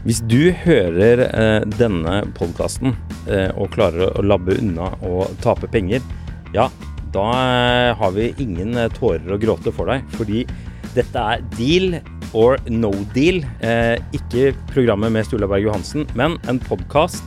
[0.00, 2.94] Hvis du hører eh, denne podkasten
[3.28, 6.00] eh, og klarer å labbe unna og tape penger,
[6.54, 6.70] ja,
[7.12, 10.06] da eh, har vi ingen eh, tårer å gråte for deg.
[10.16, 10.46] Fordi
[10.94, 11.98] dette er deal
[12.32, 13.42] or no deal.
[13.60, 17.26] Eh, ikke programmet med Sturla Berg Johansen, men en podkast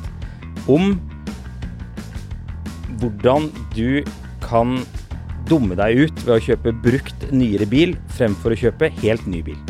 [0.66, 0.96] om
[3.04, 4.02] hvordan du
[4.42, 4.80] kan
[5.46, 9.62] dumme deg ut ved å kjøpe brukt, nyere bil fremfor å kjøpe helt ny bil.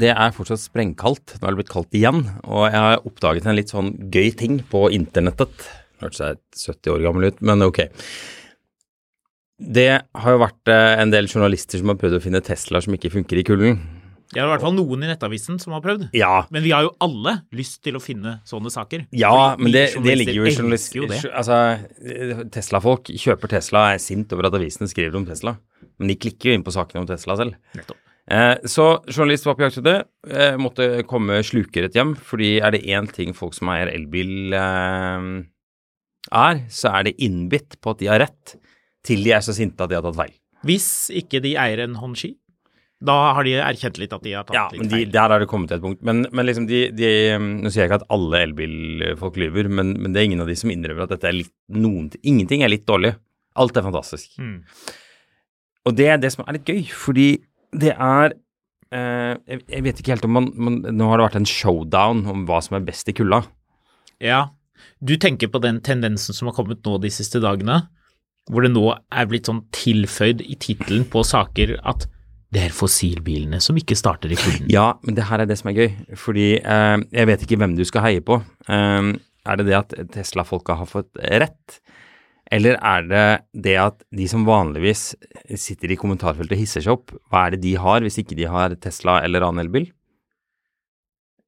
[0.00, 1.36] Det er fortsatt sprengkaldt.
[1.38, 2.24] Nå er det blitt kaldt igjen.
[2.46, 5.68] Og jeg har oppdaget en litt sånn gøy ting på internettet.
[6.00, 6.40] Hørtes jeg
[6.78, 7.82] 70 år gammel ut, men ok.
[9.60, 12.96] Det har jo vært eh, en del journalister som har prøvd å finne Teslaer som
[12.96, 13.80] ikke funker i kulden.
[14.30, 16.06] Det er i hvert fall noen i Nettavisen som har prøvd.
[16.16, 19.08] Ja, Men vi har jo alle lyst til å finne sånne saker.
[19.10, 21.08] ja men det, det ligger jo i journalister jo.
[21.34, 21.58] Altså,
[22.54, 25.56] Tesla-folk kjøper Tesla, er sint over at avisene skriver om Tesla.
[25.98, 27.58] Men de klikker jo inn på sakene om Tesla selv.
[27.76, 27.98] Nettopp.
[28.30, 30.04] Eh, så journalist var på jakt etter.
[30.30, 35.30] Eh, måtte komme slukeret hjem, fordi er det én ting folk som eier elbil eh,
[36.30, 38.54] er, så er det innbitt på at de har rett,
[39.06, 40.36] til de er så sinte at de har tatt feil.
[40.68, 40.86] Hvis
[41.16, 42.34] ikke de eier en håndski,
[43.00, 45.12] da har de erkjent litt at de har tatt Ja, litt men de, feil.
[45.14, 46.02] der har det kommet til et punkt.
[46.04, 47.08] Men, men liksom de, de
[47.40, 50.56] Nå sier jeg ikke at alle elbilfolk lyver, men, men det er ingen av de
[50.60, 53.14] som innrømmer at dette er litt noen Ingenting er litt dårlig.
[53.56, 54.36] Alt er fantastisk.
[54.36, 54.58] Mm.
[55.88, 57.30] Og det er det som er litt gøy, fordi
[57.76, 58.34] det er
[58.94, 62.46] eh, jeg, vet ikke helt om man, man Nå har det vært en showdown om
[62.48, 63.44] hva som er best i kulda.
[64.22, 64.48] Ja.
[65.00, 67.82] Du tenker på den tendensen som har kommet nå de siste dagene,
[68.50, 72.08] hvor det nå er blitt sånn tilføyd i tittelen på saker at
[72.50, 74.66] det er fossilbilene som ikke starter i kulden.
[74.72, 75.92] Ja, men det her er det som er gøy.
[76.18, 78.40] Fordi eh, jeg vet ikke hvem du skal heie på.
[78.66, 79.12] Eh,
[79.50, 81.78] er det det at Tesla-folka har fått rett?
[82.50, 83.26] Eller er det
[83.66, 85.12] det at de som vanligvis
[85.54, 88.48] sitter i kommentarfeltet og hisser seg opp, hva er det de har hvis ikke de
[88.50, 89.86] har Tesla eller annen elbil?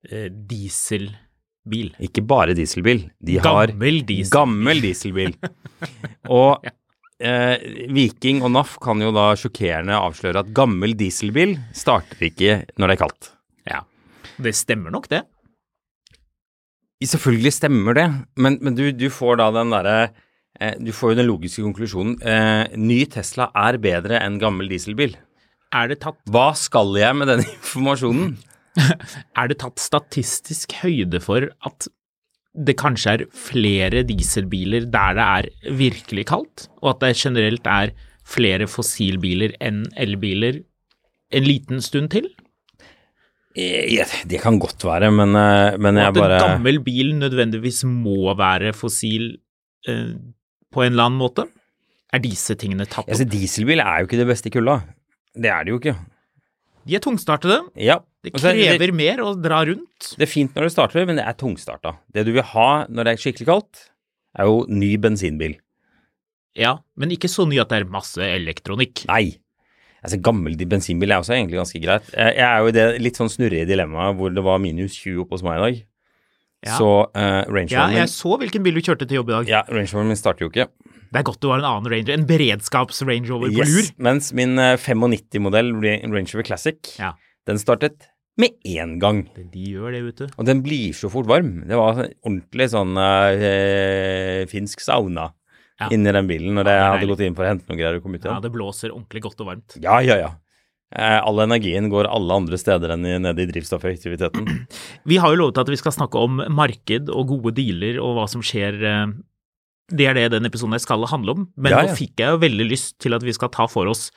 [0.06, 1.90] Eh, Dieselbil.
[2.02, 3.08] Ikke bare dieselbil.
[3.18, 4.30] De har Gammel dieselbil.
[4.34, 5.36] Gammel dieselbil.
[6.38, 6.70] og
[7.22, 7.58] eh,
[7.94, 12.96] Viking og NAF kan jo da sjokkerende avsløre at gammel dieselbil starter ikke når det
[12.96, 13.32] er kaldt.
[13.66, 13.84] Ja.
[14.42, 15.24] Det stemmer nok, det.
[17.02, 18.04] Selvfølgelig stemmer det,
[18.38, 20.12] men, men du, du får da den derre
[20.83, 22.17] Du får jo den logiske konklusjonen.
[22.23, 25.17] Eh, ny Tesla er bedre enn gammel dieselbil.
[25.73, 28.37] Er det tatt Hva skal jeg med den informasjonen?
[29.41, 31.89] Er det tatt statistisk høyde for at
[32.53, 37.94] det kanskje er flere dieselbiler der det er virkelig kaldt, og at det generelt er
[38.29, 40.61] flere fossilbiler enn elbiler
[41.33, 42.29] en liten stund til?
[43.56, 47.15] Eh, det kan godt være, men, eh, men jeg jeg at en bare gammel bil
[47.17, 49.34] nødvendigvis må være fossil
[49.89, 50.15] eh,
[50.72, 51.47] på en eller annen måte?
[52.12, 53.33] Er disse tingene tatt altså, opp?
[53.33, 54.81] Dieselbil er jo ikke det beste i kulda.
[55.33, 55.94] Det er det jo ikke.
[56.88, 57.60] De er tungstartede.
[57.78, 58.00] Ja.
[58.22, 60.15] Det krever er det- mer å dra rundt.
[60.19, 61.97] Det er fint når det starter, men det er tungstarta.
[62.12, 63.88] Det du vil ha når det er skikkelig kaldt,
[64.38, 65.56] er jo ny bensinbil.
[66.55, 69.06] Ja, men ikke så ny at det er masse elektronikk.
[69.09, 69.38] Nei.
[70.05, 72.11] Altså, gammel bensinbil er også egentlig ganske greit.
[72.12, 75.37] Jeg er jo i det litt sånn snurrige dilemmaet hvor det var minus 20 oppe
[75.38, 75.82] hos meg i dag.
[76.62, 76.77] Ja.
[76.78, 79.49] Så uh, Range Ja, jeg så hvilken bil du kjørte til jobb i dag.
[79.50, 80.69] ja, Range Roveren min starter jo ikke.
[81.12, 83.89] Det er godt du har en annen Ranger, en beredskaps-Range Rover på lur.
[83.99, 87.11] Mens min eh, 95-modell Range Rover Classic, Ja.
[87.50, 88.06] den startet
[88.41, 89.27] med én gang.
[89.37, 90.27] De gjør det, vet du.
[90.41, 91.67] Og den blir så fort varm.
[91.69, 95.32] Det var ordentlig sånn eh, finsk sauna
[95.82, 95.88] Ja.
[95.91, 98.05] inni den bilen når jeg er hadde gått inn for å hente noe greier og
[98.06, 99.76] kom ut Ja, det blåser ordentlig godt og varmt.
[99.82, 100.31] Ja, ja, ja.
[100.93, 104.49] Eh, all energien går alle andre steder enn nede i drivstoffeffektiviteten.
[105.09, 108.27] Vi har jo lovet at vi skal snakke om marked og gode dealer og hva
[108.29, 108.77] som skjer.
[108.85, 109.06] eh,
[109.93, 111.47] Det er det den episoden her skal handle om.
[111.56, 114.11] Men Ja, nå fikk jeg jo veldig lyst til at vi skal ta for oss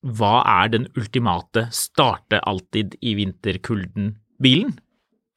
[0.00, 4.70] hva er den ultimate starte alltid i vinterkulden-bilen?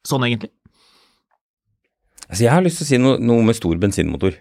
[0.08, 0.48] Sånn egentlig.
[2.30, 4.38] Altså, jeg har lyst til å si noe, noe med stor bensinmotor.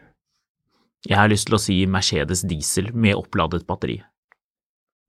[1.09, 3.97] Jeg har lyst til å si Mercedes diesel med oppladet batteri.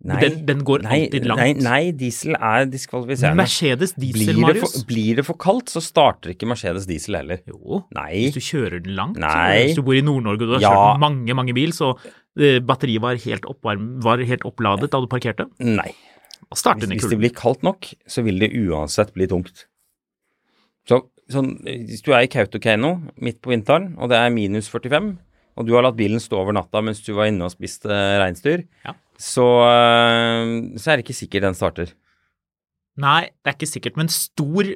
[0.04, 1.40] Nei, den, den går nei, alltid langt.
[1.40, 3.38] Nei, nei, diesel er diskvalifiserende.
[3.40, 4.74] Mercedes diesel, blir, det Marius.
[4.74, 7.40] for, blir det for kaldt, så starter ikke Mercedes diesel heller.
[7.48, 8.10] Jo, Nei.
[8.26, 9.16] hvis du kjører den langt.
[9.22, 9.62] Nei.
[9.70, 10.72] Hvis du bor i Nord-Norge og du har Ja.
[10.74, 11.94] kjørt mange, mange bil, så
[12.36, 15.48] eh, batteriet var helt, oppvarm, var helt oppladet da du parkerte.
[15.64, 15.94] Nei.
[16.52, 19.64] Hvis, hvis det blir kaldt nok, så vil det uansett bli tungt.
[20.86, 21.00] Så
[21.32, 25.14] sånn, hvis du er i Kautokeino midt på vinteren, og det er minus 45,
[25.56, 27.88] og du har latt bilen stå over natta mens du var inne og spiste
[28.20, 28.92] reinsdyr, Ja.
[29.20, 31.92] Så, øh, så er det ikke sikkert den starter.
[33.00, 34.68] Nei, det er ikke sikkert, men stor,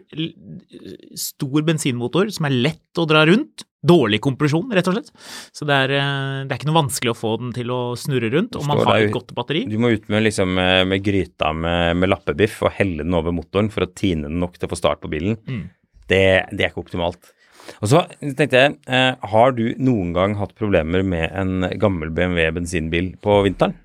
[1.15, 3.63] stor bensinmotor som er lett å dra rundt.
[3.79, 5.13] Dårlig kompresjon, rett og slett.
[5.55, 8.33] Så det er, eh, det er ikke noe vanskelig å få den til å snurre
[8.33, 9.63] rundt, og man har et godt batteri.
[9.71, 13.31] Du må ut med, liksom, med, med gryta med, med lappebiff og helle den over
[13.31, 15.39] motoren for å tine den nok til å få start på bilen.
[15.47, 15.69] Mm.
[16.11, 17.31] Det, det er ikke optimalt.
[17.79, 22.51] Og så tenkte jeg, eh, har du noen gang hatt problemer med en gammel BMW
[22.59, 23.79] bensinbil på vinteren?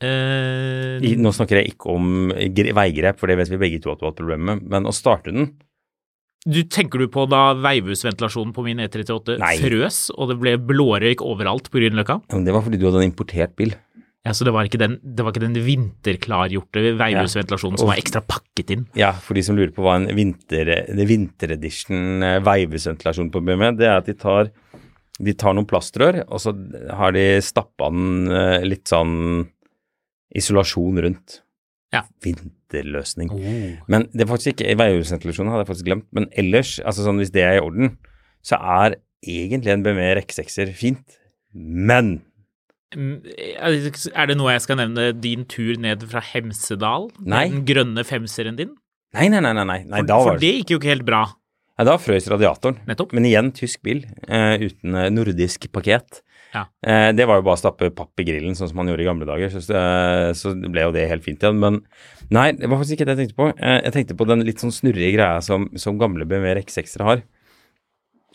[0.00, 4.00] Eh, I, nå snakker jeg ikke om veigrep, for det vet vi begge to at
[4.00, 5.52] du har hatt problemer med, men å starte den
[6.48, 9.58] du Tenker du på da veivhusventilasjonen på min E38 Nei.
[9.60, 12.16] frøs, og det ble blårøyk overalt på Grünerløkka?
[12.32, 13.74] ja, Det var fordi du hadde en importert bil.
[14.24, 18.20] Ja, så det var ikke den, det var ikke den vinterklargjorte veivhusventilasjonen som var ekstra
[18.24, 18.82] pakket inn?
[18.96, 23.88] Ja, for de som lurer på hva en vinter, vinteredition eh, veivhusventilasjon på BMW, det
[23.88, 24.50] er at de tar,
[25.20, 26.52] de tar noen plastrør, og så
[26.96, 29.48] har de stappa den eh, litt sånn
[30.36, 31.40] isolasjon rundt.
[31.90, 32.04] Ja.
[32.22, 33.32] Vinterløsning.
[33.90, 37.32] Men det er faktisk ikke, veihjulsventilasjon hadde jeg faktisk glemt, men ellers, altså sånn hvis
[37.34, 37.96] det er i orden,
[38.46, 41.18] så er egentlig en BMW RX6-er fint.
[41.54, 42.20] Men
[42.90, 43.22] Mm,
[44.18, 47.10] Er det noe jeg skal nevne din tur ned fra Hemsedal?
[47.22, 47.44] Nei.
[47.52, 48.72] Den grønne femseren din?
[49.14, 51.20] Nei, nei, nei, nei, nei, For, da for det gikk jo ikke helt bra.
[51.78, 52.80] Nei, da frøs radiatoren.
[52.90, 53.14] Nettopp.
[53.14, 56.20] Men igjen tysk bil, uh, uten eh, nordisk pakket.
[56.50, 56.64] Ja.
[56.82, 59.08] Eh, det var jo bare å stappe papp i grillen, sånn som man gjorde i
[59.08, 59.52] gamle dager.
[59.54, 61.60] Så, eh, så ble jo det helt fint igjen.
[61.62, 61.80] Men
[62.34, 63.50] nei, det var faktisk ikke det jeg tenkte på.
[63.54, 67.22] Eh, jeg tenkte på den litt sånn snurrige greia som, som gamle BMW X6-ere har.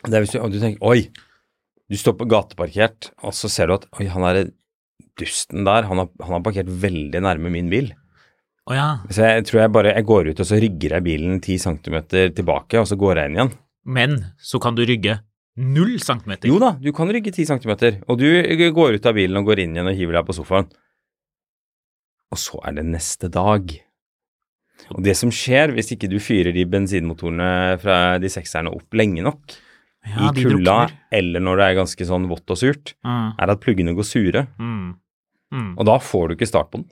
[0.05, 1.09] Det er hvis du, du tenker oi,
[1.91, 4.45] du står på gateparkert, og så ser du at oi, han er
[5.19, 7.91] dusten der, han har, han har parkert veldig nærme min bil.
[8.65, 8.87] Oh, ja.
[9.13, 11.97] Så jeg tror jeg bare jeg går ut og så rygger jeg bilen 10 cm
[12.33, 13.51] tilbake, og så går jeg inn igjen.
[13.85, 15.19] Men så kan du rygge
[15.57, 16.49] null centimeter.
[16.51, 18.01] Jo da, du kan rygge ti centimeter.
[18.07, 18.27] og du
[18.75, 20.67] går ut av bilen og går inn igjen og hiver deg på sofaen.
[22.33, 23.69] Og så er det neste dag.
[24.91, 29.23] Og det som skjer hvis ikke du fyrer de bensinmotorene fra de sekserne opp lenge
[29.25, 29.55] nok,
[30.05, 30.73] Ja, i kulda
[31.17, 34.43] eller når det er ganske sånn vått og surt, Mm, er at pluggene går sure.
[34.59, 34.91] mm,
[35.51, 35.71] mm.
[35.79, 36.89] Og da får du ikke start på den.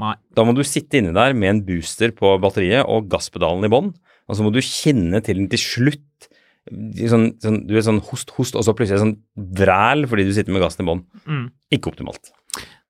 [0.00, 0.14] Nei.
[0.34, 3.92] Da må du sitte inne der med en booster på batteriet og gasspedalen i bånn,
[4.28, 6.28] og så må du kjenne til den til slutt.
[6.64, 10.54] Sånn, sånn, du er sånn host, host, og så plutselig sånn vræl fordi du sitter
[10.54, 11.04] med gassen i bånn.
[11.28, 11.46] Mm.
[11.76, 12.32] Ikke optimalt.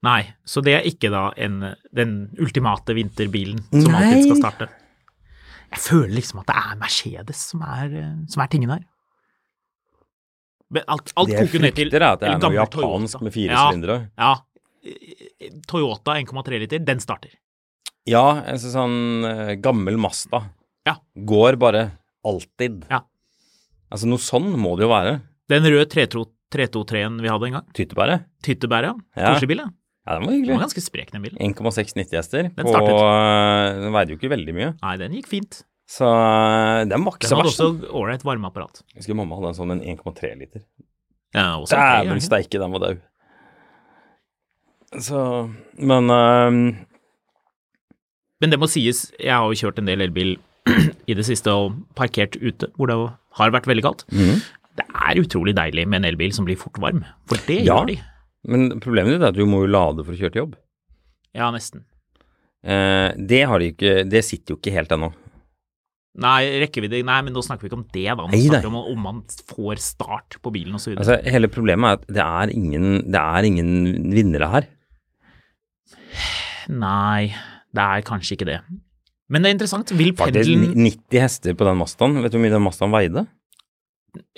[0.05, 1.61] Nei, så det er ikke da en,
[1.97, 4.03] den ultimate vinterbilen som Nei.
[4.03, 4.69] alltid skal starte.
[5.75, 8.85] Jeg føler liksom at det er Mercedes som er, eh, som er tingen her.
[10.75, 13.17] Men alt, alt det jeg koker ned til frykter, er at det er noe japansk
[13.17, 13.25] Toyota.
[13.25, 13.97] med fire ja, sylindere.
[14.19, 14.35] Ja.
[15.71, 17.35] Toyota 1,3 liter, den starter.
[18.11, 20.43] Ja, en sånn eh, gammel Masta.
[20.85, 20.99] Ja.
[21.17, 21.87] Går bare
[22.27, 22.85] alltid.
[22.93, 23.01] Ja.
[23.95, 25.15] Altså noe sånn må det jo være.
[25.53, 27.67] Den røde 323-en vi hadde en gang.
[27.77, 28.25] Tyttebæret.
[28.43, 29.23] Tyttebæret, ja.
[29.23, 29.35] Ja.
[29.39, 29.69] Ja.
[30.05, 30.49] Ja, den var hyggelig.
[30.51, 31.39] Den var ganske sprek, den bilen.
[31.41, 32.49] 1,690 hester.
[32.59, 32.99] Den startet.
[32.99, 35.63] eh, Den veide jo ikke veldig mye, Nei, den gikk fint.
[35.89, 37.63] så eh, den var ikke Den hadde verst.
[37.65, 38.83] også ålreit varmeapparat.
[38.93, 40.65] Jeg husker mamma hadde en sånn en 1,3 liter.
[41.35, 41.79] Ja, også.
[41.79, 43.01] Dæven steike, den var daud.
[45.01, 45.23] Så
[45.79, 46.51] Men eh,
[48.41, 50.37] Men det må sies, jeg har jo kjørt en del elbil
[51.11, 52.97] i det siste og parkert ute, hvor det
[53.39, 54.05] har vært veldig kaldt.
[54.15, 54.43] Mm.
[54.79, 57.77] Det er utrolig deilig med en elbil som blir fort varm, for det Ja.
[57.81, 57.99] gjør de.
[58.47, 60.55] Men problemet ditt er at du må jo lade for å kjøre til jobb.
[61.35, 61.85] Ja, nesten.
[62.65, 65.13] Eh, det har de ikke Det sitter jo ikke helt ennå.
[66.17, 68.15] Nei, rekkevidde Nei, men nå snakker vi ikke om det, da.
[68.23, 70.95] Nå Hei, snakker vi om om man får start på bilen osv.
[70.97, 74.69] Altså, hele problemet er at det er ingen, det er ingen vinnere her.
[76.71, 77.35] Nei,
[77.75, 78.61] det er kanskje ikke det.
[79.35, 79.95] Men det er interessant.
[79.99, 82.21] Vil pendelen Faktisk 90 hester på den Mazdaen.
[82.23, 83.25] Vet du hvor mye den Mazdaen veide?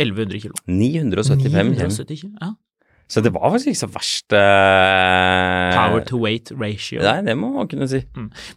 [0.00, 0.56] 1100 kilo?
[0.64, 1.90] 975 kilo.
[1.90, 2.54] 970 kilo, ja.
[3.06, 5.74] Så det var faktisk ikke så verst uh...
[5.76, 6.98] Power to weight ratio.
[7.04, 8.00] Nei, det må man kunne si.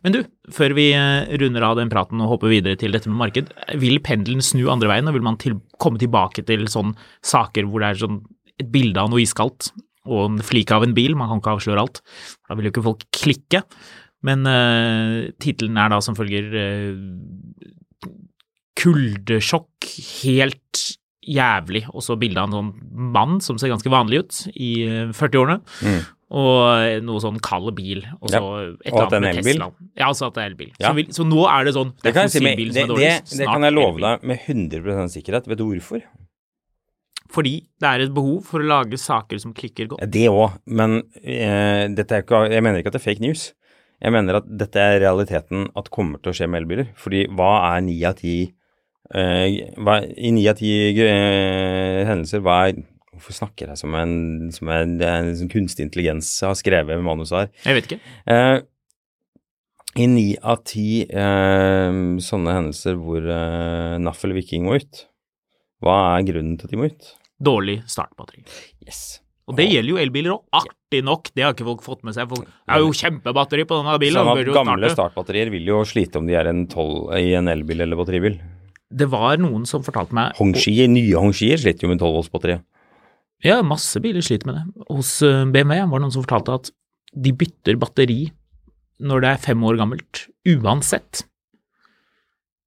[0.01, 0.23] Men du,
[0.55, 4.01] før vi eh, runder av den praten og hopper videre til dette med marked, vil
[4.05, 7.91] pendelen snu andre veien, og vil man til, komme tilbake til sånne saker hvor det
[7.91, 8.23] er sånn
[8.59, 9.69] et bilde av noe iskaldt
[10.09, 12.01] og en flik av en bil, man kan ikke avsløre alt,
[12.47, 13.61] da vil jo ikke folk klikke,
[14.25, 18.09] men uh, tittelen er da som følger uh,
[18.79, 19.89] kuldesjokk,
[20.23, 20.85] helt
[21.29, 25.11] jævlig, og så bilde av en sånn mann som ser ganske vanlig ut i eh,
[25.13, 25.59] 40-årene,
[26.29, 29.59] og noe sånn kald bil, og så et eller det er annet med elbil.
[29.59, 29.67] Tesla.
[29.99, 30.71] Ja, altså at det er elbil.
[30.77, 30.87] Ja.
[30.87, 33.49] Så, vil, så nå er det sånn Det kan, jeg si med, det, det, det
[33.49, 35.49] kan jeg love deg med 100 sikkerhet.
[35.51, 36.03] Vet du hvorfor?
[37.29, 40.05] Fordi det er et behov for å lage saker som klikker godt.
[40.09, 43.51] Det òg, men eh, ikke, jeg mener ikke at det er fake news.
[43.99, 46.87] Jeg mener at dette er realiteten at kommer til å skje med elbiler.
[46.99, 50.71] Fordi hva er ni av ti eh, I ni av ti
[51.03, 52.81] eh, hendelser, hva er
[53.19, 54.11] Hvorfor snakker jeg som en,
[54.55, 57.49] som en, en, en kunstig intelligens har skrevet manus her?
[57.65, 57.97] Jeg vet ikke.
[58.31, 58.61] Eh,
[59.99, 65.01] I ni av ti eh, sånne hendelser hvor eh, NAF eller Viking må ut,
[65.83, 67.11] hva er grunnen til at de må ut?
[67.43, 68.45] Dårlig startbatteri.
[68.87, 69.19] Yes.
[69.49, 70.43] Og det gjelder jo elbiler òg.
[70.59, 72.29] Artig nok, det har ikke folk fått med seg.
[72.29, 74.21] Folk, er jo kjempebatteri på denne bilen.
[74.21, 77.85] Sånn at gamle startbatterier vil jo slite om de er en 12 i en elbil
[77.85, 78.37] eller batteribil.
[78.89, 82.57] Det var noen som fortalte meg Hongxier, nye Hongxier sliter jo med 12 volts batteri.
[83.45, 84.85] Ja, masse biler sliter med det.
[84.89, 86.71] Hos eh, BMW var det noen som fortalte at
[87.15, 88.21] de bytter batteri
[88.99, 91.23] når det er fem år gammelt, uansett.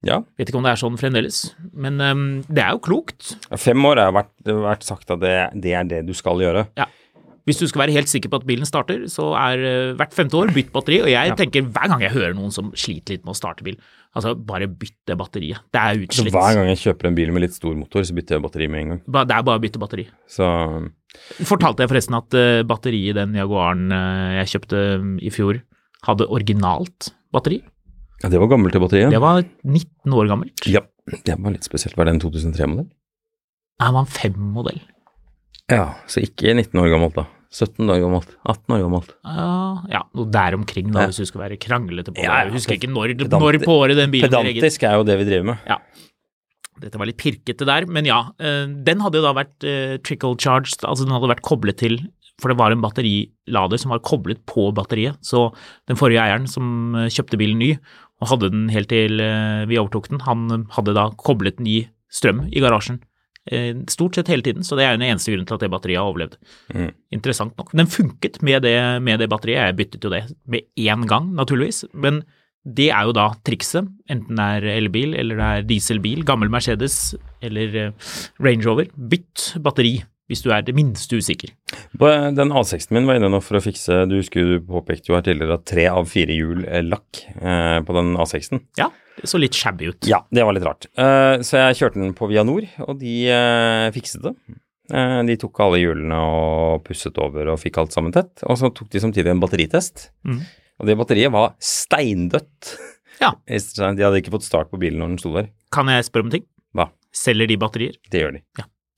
[0.02, 0.21] Ja.
[0.38, 3.37] Vet ikke om det er sånn fremdeles, men um, det er jo klokt.
[3.56, 6.66] Fem år har vært, vært sagt at det, det er det du skal gjøre.
[7.47, 10.37] Hvis du skal være helt sikker på at bilen starter, så er uh, hvert femte
[10.38, 11.00] år bytt batteri.
[11.02, 11.35] Og jeg Ja.
[11.38, 13.75] tenker hver gang jeg hører noen som sliter litt med å starte bil,
[14.14, 15.59] altså bare bytt det batteriet.
[15.75, 16.32] Det er Så utslitt.
[16.35, 18.80] hver gang jeg kjøper en bil med litt stor motor, så bytter jeg batteri med
[18.85, 19.00] en gang.
[19.06, 20.06] Ba- Det er bare å bytte batteri.
[20.30, 20.47] Så
[21.44, 25.59] Fortalte jeg forresten at uh, batteriet i den Jaguaren uh, jeg kjøpte um, i fjor,
[26.06, 27.59] hadde originalt batteri.
[28.23, 29.11] Ja, det var gammelt det batteriet.
[29.12, 30.67] Det var 19 år gammelt.
[30.71, 30.83] Ja,
[31.26, 31.97] det var litt spesielt.
[31.99, 32.88] Var det en 2003-modell?
[32.88, 34.81] Nei, Det var en 5-modell.
[35.73, 37.26] Ja, så ikke 19 år gammelt da.
[37.52, 38.31] 17 år gammelt.
[38.49, 39.11] 18 år gammelt.
[39.29, 41.11] Uh, ja, noe der omkring, da, Ja.
[41.11, 42.52] hvis du skal være kranglete på Ja, det.
[42.52, 44.31] Jeg husker ikke når, når på året den bilen.
[44.31, 45.69] Pedantisk er jo det vi driver med.
[45.69, 45.79] Ja.
[46.83, 48.23] Dette var litt pirkete der, men ja.
[48.41, 51.99] eh, den hadde jo da vært eh, trickle charged, altså den hadde vært koblet til
[52.41, 55.21] For det var en batterilader som var koblet på batteriet.
[55.23, 55.52] Så
[55.87, 57.75] den forrige eieren som eh, kjøpte bilen ny,
[58.23, 61.81] og hadde den helt til eh, vi overtok den, han hadde da koblet i
[62.12, 63.00] strøm i garasjen.
[63.50, 65.99] eh, Stort sett hele tiden, så det er den eneste grunnen til at det batteriet
[65.99, 66.38] har overlevd.
[66.71, 66.93] Mm.
[67.19, 67.73] Interessant nok.
[67.75, 71.83] Den funket med det, med det batteriet, jeg byttet jo det med én gang, naturligvis.
[71.93, 72.23] Men
[72.62, 77.17] det er jo da trikset, enten det er elbil eller det er dieselbil, gammel Mercedes
[77.43, 78.93] eller eh, Range Rover.
[78.95, 79.97] Bytt batteri
[80.31, 81.52] hvis du er det minste usikker.
[81.99, 85.17] På Den A6-en min var inne nå for å fikse Du husker du påpekte jo
[85.19, 88.62] her tidligere at tre av fire hjul lakk eh, på den A6-en.
[88.81, 90.09] Ja, det så litt shabby ut.
[90.09, 90.88] Ja, det var litt rart.
[90.97, 94.35] Eh, så jeg kjørte den på Vianor, og de eh, fikset det.
[94.93, 98.43] Eh, de tok alle hjulene og pusset over og fikk alt sammen tett.
[98.49, 100.11] Og så tok de samtidig en batteritest.
[100.29, 100.43] mm.
[100.81, 102.73] Og det batteriet var steindødt.
[103.21, 103.29] Ja.
[103.47, 105.52] De hadde ikke fått start på bilen når den sto der.
[105.71, 106.43] Kan jeg spørre om ting?
[106.75, 106.88] Hva?
[107.14, 107.99] Selger de batterier?
[108.11, 108.43] Det gjør de.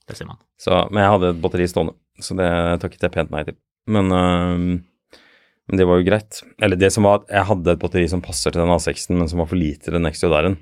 [0.05, 0.41] Det ser man.
[0.61, 2.49] Så, men jeg hadde et batteri stående, så det
[2.83, 3.57] takket jeg pent nei til.
[3.89, 5.17] Men, øh,
[5.65, 6.43] men det var jo greit.
[6.61, 9.31] Eller det som var at jeg hadde et batteri som passer til den A6-en, men
[9.31, 10.59] som var for lite til den Exodaren.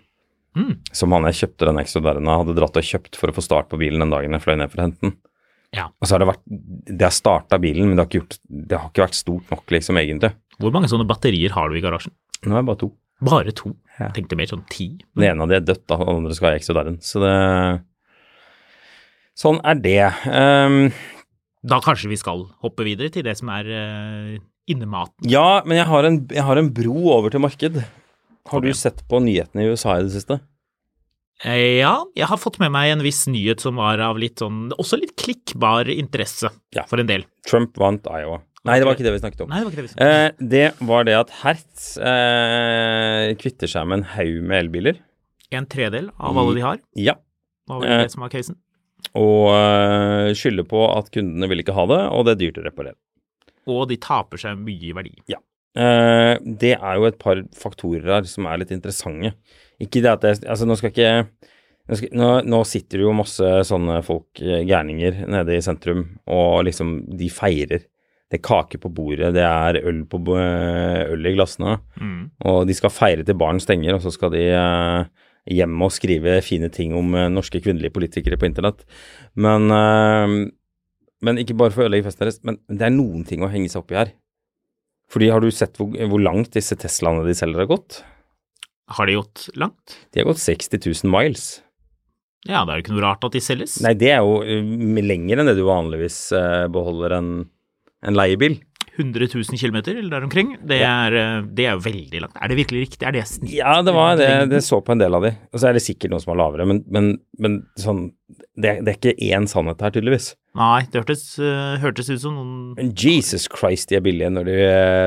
[0.55, 0.73] Mm.
[0.93, 3.71] Som han jeg kjøpte den Exodaren av, hadde dratt og kjøpt for å få start
[3.71, 5.15] på bilen den dagen jeg fløy ned for å hente den.
[5.73, 5.87] Ja.
[5.97, 8.91] Og så har det vært Det har starta bilen, men det har, gjort, det har
[8.91, 10.33] ikke vært stort nok, liksom, egentlig.
[10.61, 12.13] Hvor mange sånne batterier har du i garasjen?
[12.45, 12.91] Nå er det bare to.
[13.23, 13.71] Bare to.
[13.95, 14.07] Ja.
[14.07, 14.91] Jeg tenkte mer sånn ti.
[15.17, 16.99] Det ene av de er dødt, da, og den andre skal ha Exodaren.
[17.03, 17.33] Så det
[19.39, 19.99] Sånn er det.
[20.29, 20.91] Um,
[21.63, 24.33] Da kanskje vi skal hoppe videre til det som er uh,
[24.69, 25.25] innematen.
[25.31, 27.77] Ja, men jeg har, en, jeg har en bro over til marked.
[27.79, 28.73] Har okay.
[28.73, 30.41] du sett på nyhetene i USA i det siste?
[31.43, 34.67] Eh, Ja, jeg har fått med meg en viss nyhet som var av litt sånn
[34.79, 36.83] Også litt klikkbar interesse Ja.
[36.87, 37.23] for en del.
[37.47, 38.41] Trump vant Iowa.
[38.63, 39.49] Nei, det var ikke det vi snakket om.
[39.51, 40.05] Nei, det var ikke det vi sa.
[40.05, 44.99] Eh, det var det at Hertz eh, kvitter seg med en haug med elbiler.
[45.51, 46.79] En tredel av alle de har.
[46.95, 47.15] Ja.
[47.67, 48.03] Hva var Eh.
[48.05, 48.55] det som var casen?
[49.19, 52.67] Og eh, skylder på at kundene vil ikke ha det, og det er dyrt å
[52.67, 52.97] reparere.
[53.69, 55.15] Og de taper seg mye i verdi.
[55.31, 55.39] Ja.
[55.73, 59.31] det er jo et par faktorer her som er litt interessante.
[59.81, 61.13] Ikke det at jeg Altså, nå skal ikke
[62.15, 66.93] nå, nå, sitter det jo masse sånne folk, eh, gærninger, nede i sentrum, og liksom,
[67.19, 67.83] de feirer.
[68.31, 72.31] Det er kake på bordet, det er øl, på, eh, øl i glassene, Mm.
[72.45, 75.05] og de skal feire til barn stenger, og så skal de eh,
[75.49, 78.85] hjem og skrive fine ting om eh, norske kvinnelige politikere på internett.
[79.35, 80.35] Men, eh,
[81.23, 83.71] men ikke bare for å ødelegge festen deres, men det er noen ting å henge
[83.71, 84.15] seg opp i her.
[85.13, 88.01] Fordi har du sett hvor, hvor langt disse Teslaene de selger har gått?
[88.93, 89.99] Har de gått langt?
[90.11, 91.61] De har gått 60 000 miles.
[92.43, 93.77] Ja, det er jo ikke noe rart at de selges.
[93.83, 97.29] Nei, det er jo eh, lenger enn det du vanligvis eh, beholder en,
[98.03, 98.57] en leiebil.
[98.97, 100.53] 100 000 km eller der omkring.
[100.61, 102.35] Det, er, eh, det er jo veldig langt.
[102.37, 103.05] Er det virkelig riktig?
[103.07, 103.53] Er det snitt?
[103.55, 104.29] Ja, det var det.
[104.51, 105.31] Det så på en del av de.
[105.51, 107.09] Og så er det sikkert noen som har lavere, men, men,
[107.41, 108.11] men sånn
[108.53, 110.33] det, det er ikke én sannhet her, tydeligvis.
[110.57, 114.49] Nei, det hørtes, uh, hørtes ut som noen Men Jesus Christ, de er billige når
[114.49, 114.57] du,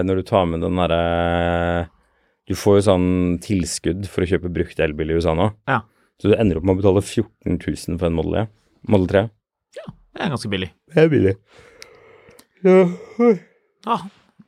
[0.09, 1.87] når du tar med den derre
[2.51, 3.09] Du får jo sånn
[3.45, 5.53] tilskudd for å kjøpe brukt elbil i USA nå.
[5.71, 5.85] Ja,
[6.19, 8.45] Så du ender opp med å betale 14 000 for en Model E.
[8.91, 9.25] Model 3.
[9.79, 10.73] det er ganske billig.
[10.91, 11.37] Det er billig.
[12.67, 12.83] Ja,
[13.87, 13.99] Ja,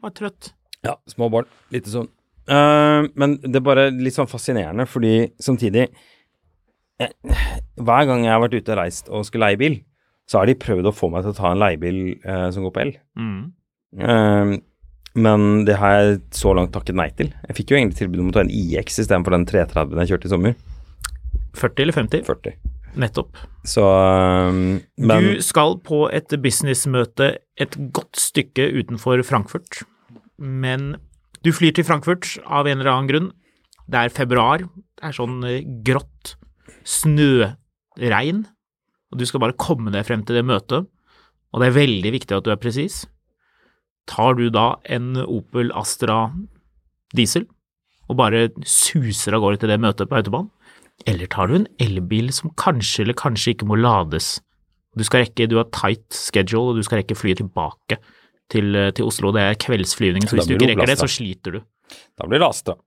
[0.03, 0.53] var trøtt.
[0.87, 1.49] ja små barn.
[1.75, 2.09] Lite sånn.
[2.49, 5.91] Uh, men det er bare litt sånn fascinerende, fordi samtidig
[6.99, 7.13] jeg,
[7.77, 9.77] Hver gang jeg har vært ute og reist og skulle leie bil,
[10.29, 12.75] så har de prøvd å få meg til å ta en leiebil uh, som går
[12.75, 12.97] på el.
[13.21, 13.43] Mm.
[14.01, 14.57] Uh,
[15.19, 17.31] men det har jeg så langt takket nei til.
[17.49, 20.29] Jeg fikk jo egentlig tilbud om å ta en IX istedenfor den 330 jeg kjørte
[20.29, 20.59] i sommer.
[21.59, 22.27] 40 eller 50?
[22.29, 22.59] 40.
[22.99, 23.39] Nettopp.
[23.69, 24.59] Så eh,
[24.99, 29.83] Men Du skal på et businessmøte et godt stykke utenfor Frankfurt,
[30.39, 30.97] men
[31.47, 33.29] du flyr til Frankfurt av en eller annen grunn.
[33.89, 34.67] Det er februar,
[34.99, 36.35] det er sånn eh, grått
[36.89, 38.45] snøregn,
[39.13, 40.89] og du skal bare komme deg frem til det møtet,
[41.49, 43.07] og det er veldig viktig at du er presis.
[44.09, 46.27] Tar du da en Opel Astra
[47.17, 47.47] diesel
[48.09, 50.49] og bare suser av gårde til det møtet på autobahn?
[51.07, 54.39] Eller tar du en elbil som kanskje eller kanskje ikke må lades?
[54.99, 58.01] Du skal rekke, du har tight schedule, og du skal rekke flyet tilbake
[58.51, 59.31] til, til Oslo.
[59.37, 61.65] Det er kveldsflyvning, så hvis du ikke rekker det, så sliter du.
[62.19, 62.79] da blir det lasta.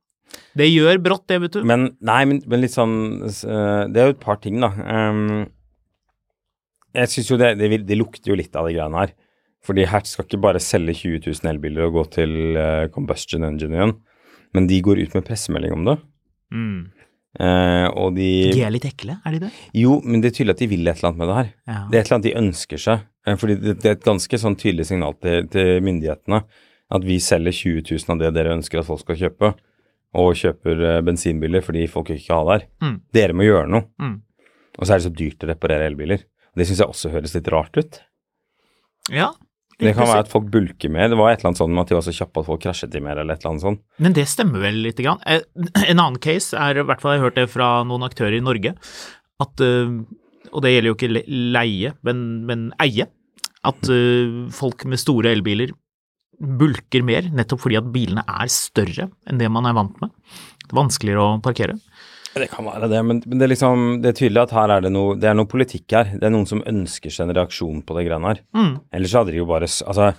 [0.58, 1.64] Det gjør brått, det, vet du.
[1.68, 4.70] Men nei, men, men litt sånn eh, Det er jo et par ting, da.
[4.72, 5.44] Um,
[6.96, 9.16] jeg syns jo det, det, det lukter jo litt av de greiene her.
[9.64, 13.78] Fordi Hertz skal ikke bare selge 20 000 elbiler og gå til uh, combustion engine
[13.78, 13.94] igjen,
[14.58, 15.98] men de går ut med pressemelding om det.
[17.40, 19.52] Eh, og de De er litt ekle, er de det?
[19.78, 21.54] Jo, men det er tydelig at de vil et eller annet med det her.
[21.72, 21.80] Ja.
[21.88, 23.08] Det er et eller annet de ønsker seg.
[23.28, 26.44] Eh, fordi det, det er et ganske sånn tydelig signal til, til myndighetene
[26.92, 29.54] at vi selger 20 000 av det dere ønsker at folk skal kjøpe,
[30.22, 32.66] og kjøper uh, bensinbiler fordi folk ikke har der.
[32.84, 32.98] Mm.
[33.16, 33.88] Dere må gjøre noe.
[34.02, 34.18] Mm.
[34.76, 36.26] Og så er det så dyrt å reparere elbiler.
[36.58, 38.02] Det syns jeg også høres litt rart ut.
[39.12, 39.32] ja.
[39.82, 41.10] Det kan være at folk bulker mer.
[41.12, 42.96] Det var et eller annet sånn med at de var så kjappe at folk krasjet
[42.98, 43.82] i mer, eller et eller annet sånt.
[44.06, 45.22] Men det stemmer vel lite grann.
[45.26, 45.42] Eh,
[45.88, 48.44] En annen case er, i hvert fall jeg har hørt det fra noen aktører i
[48.46, 48.76] Norge,
[49.42, 49.94] at, eh,
[50.52, 51.14] og det gjelder jo ikke
[51.58, 53.10] leie, men, men eie,
[53.66, 55.74] at eh, folk med store elbiler
[56.42, 60.10] bulker mer, nettopp fordi at bilene er større enn det man er vant med.
[60.64, 61.76] Det er vanskeligere å parkere.
[62.34, 64.84] Det kan være det, men, men det, er liksom, det er tydelig at her er
[64.86, 66.12] det noe Det er noe politikk her.
[66.16, 68.44] Det er noen som ønsker seg en reaksjon på det greiene her.
[68.56, 68.74] Mm.
[68.96, 70.12] Ellers hadde de jo bare Altså,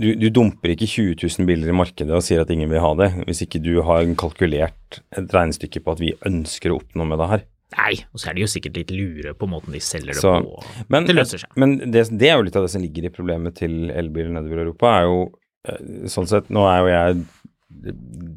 [0.00, 2.92] du, du dumper ikke 20 000 biler i markedet og sier at ingen vil ha
[2.96, 7.20] det, hvis ikke du har kalkulert et regnestykke på at vi ønsker å oppnå med
[7.20, 7.42] det her.
[7.76, 10.32] Nei, og så er de jo sikkert litt lure på måten de selger det Så,
[10.42, 10.62] på.
[10.90, 11.52] men det løser seg.
[11.60, 14.58] men det, det er jo litt av det som ligger i problemet til elbiler nedover
[14.58, 15.20] i Europa, er jo
[15.68, 17.20] eh, sånn sett Nå er jo jeg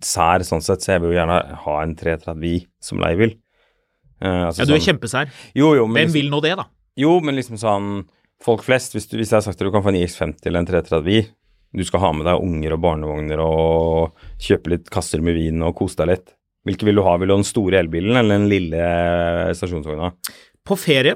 [0.06, 3.36] sær sånn sett, så jeg vil jo gjerne ha en 330i som leiebil.
[4.24, 5.32] Uh, altså Ja, du er sånn- kjempesær.
[5.56, 6.65] Jo, jo, men Hvem liksom- vil nå det, da?
[6.98, 8.06] Jo, men liksom sånn
[8.43, 10.60] Folk flest, hvis, du, hvis jeg har sagt at du kan få en IX50 eller
[10.60, 11.28] en 330i,
[11.74, 15.78] du skal ha med deg unger og barnevogner og kjøpe litt kasser med vin og
[15.78, 16.34] kose deg litt.
[16.67, 17.15] Hvilke vil du ha?
[17.15, 20.12] Vil du ha den store elbilen eller den lille stasjonsvogna?
[20.65, 21.15] På ferie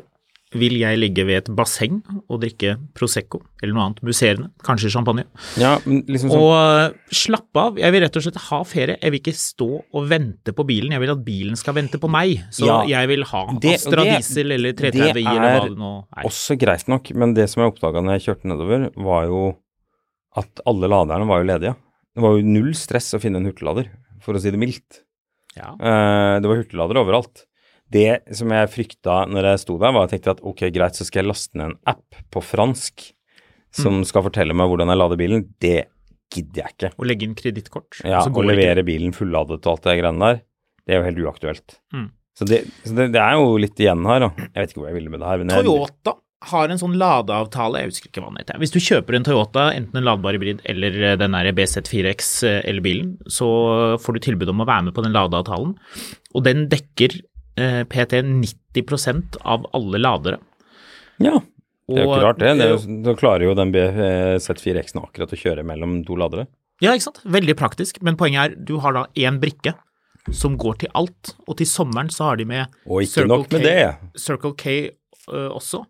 [0.60, 5.24] vil jeg ligge ved et basseng og drikke Prosecco eller noe annet musserende, kanskje champagne.
[5.58, 7.78] Ja, men liksom sånn Og slappe av.
[7.82, 8.98] Jeg vil rett og slett ha ferie.
[9.02, 10.92] Jeg vil ikke stå og vente på bilen.
[10.94, 12.44] Jeg vil at bilen skal vente på meg.
[12.52, 15.78] Så Ja, jeg vil ha det- Astra det- Diesel eller det 330i eller hva det
[15.78, 16.24] nå er.
[16.24, 19.58] også greit nok, men det som jeg oppdaga når jeg kjørte nedover, var jo
[20.36, 21.76] at alle laderne var jo ledige.
[22.16, 23.90] Det var jo null stress å finne en hurtiglader,
[24.22, 25.02] for å si det mildt.
[25.56, 25.72] Ja.
[25.74, 27.46] Eh, det var hurtigladere overalt.
[27.94, 30.98] Det som jeg frykta når jeg sto der, var at jeg tenkte at ok, greit,
[30.98, 33.12] så skal jeg laste ned en app på fransk
[33.78, 35.48] som skal fortelle meg hvordan jeg lader bilen.
[35.62, 35.80] Det
[36.34, 36.92] gidder jeg ikke.
[36.98, 38.00] Å legge inn kredittkort.
[38.04, 38.52] Ja, og det ikke.
[38.52, 40.40] levere bilen fulladet og alt det greiene der,
[40.88, 41.82] det er jo helt uaktuelt.
[41.96, 42.08] Mm.
[42.38, 44.32] Så, det, så det, det er jo litt igjen her, da.
[44.46, 45.44] Jeg vet ikke hvor jeg ville med det her.
[45.44, 46.14] Jeg, Toyota
[46.48, 48.60] har en sånn ladeavtale, jeg husker ikke hva den heter.
[48.62, 53.16] Hvis du kjøper en Toyota, enten en ladbar hybrid eller eh, den der BZ4X elbilen,
[53.26, 53.48] så
[54.04, 55.74] får du tilbud om å være med på den ladeavtalen,
[56.38, 57.18] og den dekker
[57.58, 60.38] eh, PT 90% av alle ladere.
[61.20, 61.40] Ja,
[61.88, 62.54] det er jo Og- ikke rart det.
[62.60, 66.48] det er jo, da klarer jo den Z4X-en akkurat å kjøre mellom to ladere.
[66.82, 67.22] Ja, ikke sant?
[67.26, 69.74] Veldig praktisk, men poenget er du har da én brikke
[70.32, 73.52] som går til alt, og til sommeren så har de med Og ikke Circle nok
[73.52, 73.98] med K- det.
[74.20, 74.74] Circle K
[75.32, 75.86] uh, også.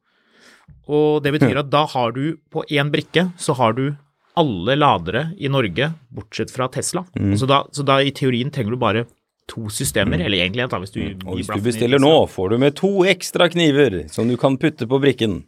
[0.88, 3.98] Og det betyr at da har du på én brikke så har du
[4.38, 7.02] alle ladere i Norge, bortsett fra Tesla.
[7.18, 7.34] Mm.
[7.36, 9.06] Så, da, så da i teorien trenger du bare
[9.48, 10.82] to systemer, eller egentlig en.
[10.82, 11.28] hvis du Mm.
[11.28, 14.88] Og hvis du bestiller nå, får du med to ekstra kniver som du kan putte
[14.88, 15.44] på brikken.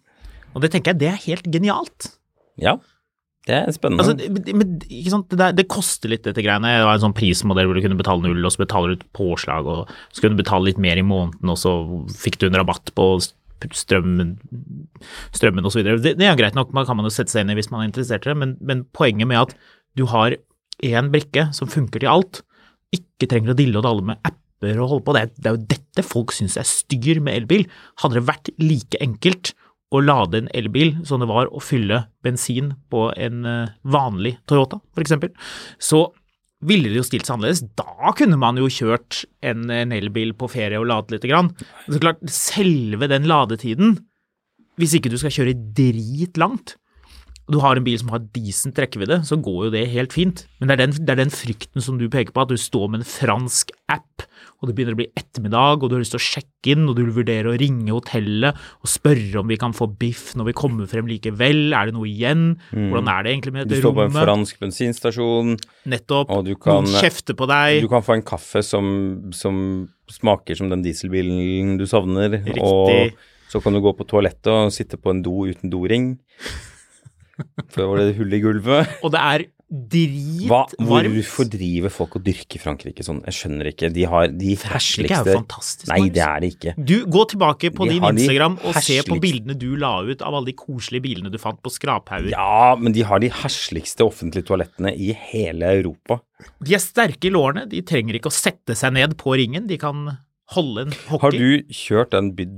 [0.56, 2.14] Og det tenker jeg, det er helt genialt.
[2.60, 2.78] Ja,
[3.48, 4.04] det er spennende.
[4.04, 5.30] Altså, men, ikke sant?
[5.32, 6.80] Det, det koster litt dette greiene.
[6.80, 9.12] Det var en sånn prismodell hvor du kunne betale null, og så betaler du et
[9.16, 11.74] påslag, og så kunne du betale litt mer i måneden, og så
[12.20, 13.08] fikk du en rabatt på
[13.76, 14.38] strømmen,
[15.36, 15.82] strømmen osv.
[16.04, 17.84] Det, det er greit nok, man kan man jo sette seg inn i hvis man
[17.84, 19.58] er interessert i det, men, men poenget med at
[20.00, 20.38] du har
[20.86, 22.44] én brikke som funker til alt,
[22.96, 26.04] ikke trenger å dille og dalle med apper og holde på, det er, jo dette
[26.04, 27.66] folk syns er styr med elbil.
[28.02, 29.54] Hadde det vært like enkelt
[29.90, 34.82] å lade en elbil som det var å fylle bensin på en eh, vanlig Toyota,
[34.94, 35.16] f.eks.,
[35.82, 36.04] så
[36.68, 37.64] ville det jo stilt seg annerledes.
[37.80, 41.54] Da kunne man jo kjørt en, en elbil på ferie og ladet lite grann.
[41.88, 43.96] Så klart, selve den ladetiden,
[44.80, 46.76] hvis ikke du skal kjøre dritlangt,
[47.50, 50.44] og du har en bil som har decent rekkevidde, så går jo det helt fint.
[50.62, 52.92] Men det er, den, det er den frykten som du peker på, at du står
[52.94, 54.22] med en fransk app,
[54.62, 56.94] og det begynner å bli ettermiddag, og du har lyst til å sjekke inn, og
[57.00, 60.56] du vil vurdere å ringe hotellet og spørre om vi kan få biff når vi
[60.62, 62.46] kommer frem likevel, er det noe igjen?
[62.70, 65.56] Hvordan er det egentlig med Du dette står på en fransk bensinstasjon,
[65.90, 66.30] Nettopp.
[66.30, 67.82] og du kan- Noen kjefter på deg.
[67.82, 72.62] du kan få en kaffe som, som smaker som den dieselbilen du savner, Riktig.
[72.62, 73.18] og
[73.50, 76.20] så kan du gå på toalettet og sitte på en do uten doring.
[77.74, 79.00] Før var det hull i gulvet.
[79.04, 80.74] Og det er dritvarmt.
[80.82, 83.20] hvorfor driver folk og dyrker Frankrike sånn?
[83.28, 83.92] Jeg skjønner ikke.
[83.94, 85.90] De har de Frankrike er jo fantastisk.
[85.92, 86.74] Nei, det er det ikke.
[86.78, 90.40] Du, Gå tilbake på De din Instagram og se på bildene du la ut av
[90.40, 92.32] alle de koselige bilene du fant på skraphauger.
[92.34, 96.22] Ja, men de har de hersligste offentlige toalettene i hele Europa.
[96.66, 99.78] De er sterke i lårene, de trenger ikke å sette seg ned på ringen, de
[99.82, 100.08] kan
[100.56, 101.22] holde en hockey.
[101.22, 102.58] Har du kjørt den Byd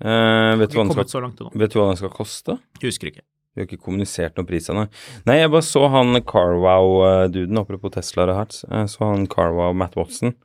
[0.00, 2.56] Eh, vet, du skal, vet du hva den skal koste?
[2.82, 3.24] Husker ikke.
[3.54, 4.86] Vi har ikke kommunisert noen pris ennå.
[5.26, 8.62] Nei, jeg bare så han Carwow-duden, apropos Tesla og Hertz.
[8.68, 10.36] Jeg så han Carwow Matt Watson.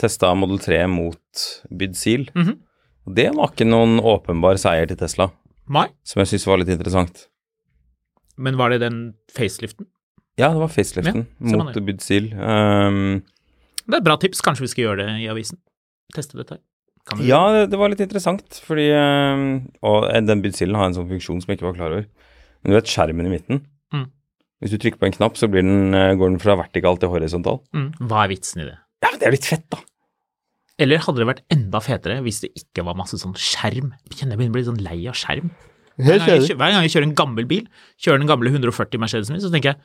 [0.00, 2.30] Testa Model 3 mot Byd Seal.
[2.34, 2.56] -hmm.
[3.14, 5.30] Det var ikke noen åpenbar seier til Tesla,
[5.72, 5.86] Nei.
[6.04, 7.28] som jeg syns var litt interessant.
[8.36, 9.86] men var det den faceliften?
[10.38, 12.02] Ja, det var faceliften Ja, mot det.
[12.02, 12.32] Seal.
[12.32, 13.22] Um,
[13.86, 15.58] Det er et bra tips, kanskje vi skal gjøre det i avisen.
[16.14, 16.60] Teste dette her.
[17.08, 19.42] Kan ja, det, det var litt interessant, fordi um,
[19.88, 22.08] Og den Byd har en sånn funksjon som jeg ikke var klar over.
[22.60, 23.62] Men du vet skjermen i midten?
[23.94, 24.08] Mm.
[24.60, 27.12] Hvis du trykker på en knapp, så blir den, eh, går den fra vertikal til
[27.12, 27.62] horisontal.
[27.72, 27.90] mm.
[28.10, 28.76] Hva er vitsen i det?
[29.04, 29.78] Ja, men det er litt fett, da.
[30.78, 33.92] Eller hadde det vært enda fetere hvis det ikke var masse sånn skjerm?
[34.06, 35.50] Jeg kjenner jeg begynner å bli sånn lei av skjerm.
[35.98, 37.64] Hver gang, jeg, hver gang jeg kjører en gammel bil,
[37.98, 39.80] kjører den gamle 140 Mercedesen min, så tenker jeg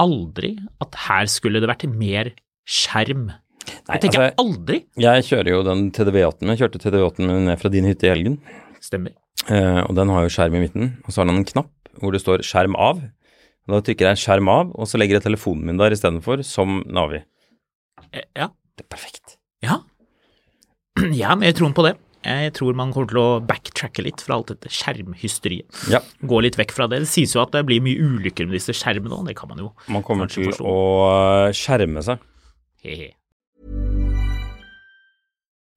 [0.00, 2.32] aldri at her skulle det vært mer
[2.68, 3.28] skjerm.
[3.68, 4.78] Nei, Jeg tenker altså, aldri.
[5.04, 6.52] jeg kjører jo den TDV8-en.
[6.54, 8.38] Jeg kjørte TDV8-en min ned fra din hytte i helgen.
[8.84, 9.12] Stemmer.
[9.48, 12.12] Eh, og den har jo skjerm i midten, og så har den en knapp hvor
[12.14, 13.00] det står 'skjerm av'.
[13.68, 16.82] Og da trykker jeg 'skjerm av', og så legger jeg telefonen min der istedenfor, som
[16.86, 17.22] Navi.
[18.12, 18.48] Eh, Ja.
[18.78, 19.36] Det er perfekt.
[19.62, 19.80] Ja.
[21.12, 21.96] ja, men jeg tror på det.
[22.24, 25.66] Jeg tror man kommer til å backtracke litt fra alt dette skjermhysteriet.
[25.90, 27.00] Ja, Gå litt vekk fra det.
[27.04, 29.58] Det sies jo at det blir mye ulykker med disse skjermene òg, det kan man
[29.62, 30.62] jo man kommer til forstå.
[30.66, 32.18] å eh, skjerme seg.
[32.84, 33.12] He-he.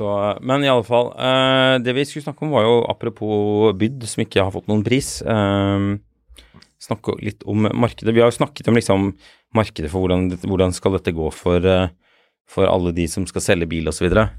[0.00, 4.06] Så, men i alle fall, eh, det vi skulle snakke om var jo apropos bydd,
[4.08, 5.18] som ikke har fått noen pris.
[5.22, 6.00] Uh,
[6.80, 8.14] snakke litt om markedet.
[8.16, 9.10] Vi har jo snakket om liksom
[9.56, 11.92] markedet for hvordan, hvordan skal dette gå for, eh,
[12.48, 14.08] for alle de som skal selge bil osv.
[14.10, 14.30] Alle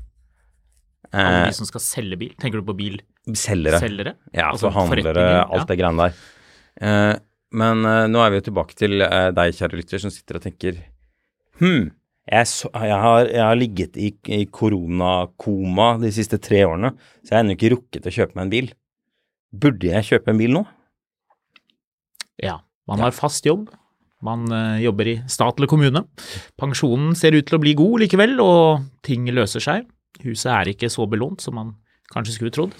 [1.12, 2.30] Uh, de som skal selge bil.
[2.40, 3.04] Tenker du på selgere.
[3.28, 4.14] bilselgere?
[4.32, 6.14] Ja, Altså altså handlere, forretninger, alt det greiene der.
[6.82, 7.16] Eh,
[7.52, 10.46] men uh, nå er vi jo tilbake til uh, deg, kjære lytter, som sitter og
[10.46, 10.80] tenker
[11.62, 11.92] Hm,
[12.26, 17.34] jeg, så, jeg, har, jeg har ligget i, i koronakoma de siste tre årene, så
[17.34, 18.72] jeg har ennå ikke rukket å kjøpe meg en bil.
[19.52, 20.64] Burde jeg kjøpe en bil nå?
[22.42, 22.62] Ja.
[22.90, 23.70] Man har fast jobb.
[24.26, 26.04] Man uh, jobber i stat eller kommune.
[26.60, 29.88] Pensjonen ser ut til å bli god likevel, og ting løser seg.
[30.26, 31.76] Huset er ikke så belånt som man
[32.14, 32.76] kanskje skulle trodd.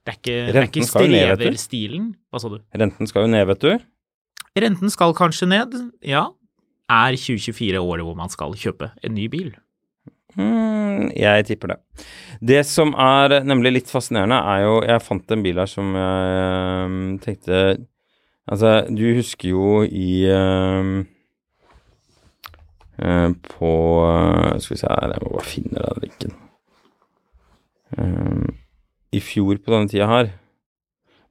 [0.00, 0.90] Det er ikke, det er ikke Renten du.
[0.90, 2.10] streverstilen.
[2.32, 2.60] Hva sa du?
[2.82, 3.86] Renten skal jo ned, vet du.
[4.58, 6.26] Renten skal kanskje ned, ja.
[6.90, 9.52] Er 2024 året hvor man skal kjøpe en ny bil?
[10.34, 11.78] Mm, jeg tipper det.
[12.40, 16.84] Det som er nemlig litt fascinerende, er jo Jeg fant en bil her som jeg
[16.86, 17.62] um, tenkte
[18.50, 20.92] Altså, du husker jo i um,
[23.02, 23.72] uh, På
[24.06, 26.36] eh, Skal vi se her, jeg må bare finne den linken.
[27.98, 28.54] Um,
[29.12, 30.32] I fjor på denne tida her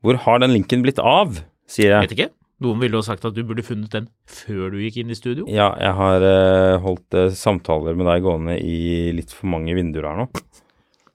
[0.03, 2.07] Hvor har den linken blitt av, sier jeg.
[2.07, 2.31] Vet ikke.
[2.59, 5.45] Noen ville jo sagt at du burde funnet den før du gikk inn i studio.
[5.47, 10.09] Ja, jeg har uh, holdt uh, samtaler med deg gående i litt for mange vinduer
[10.09, 10.25] her nå.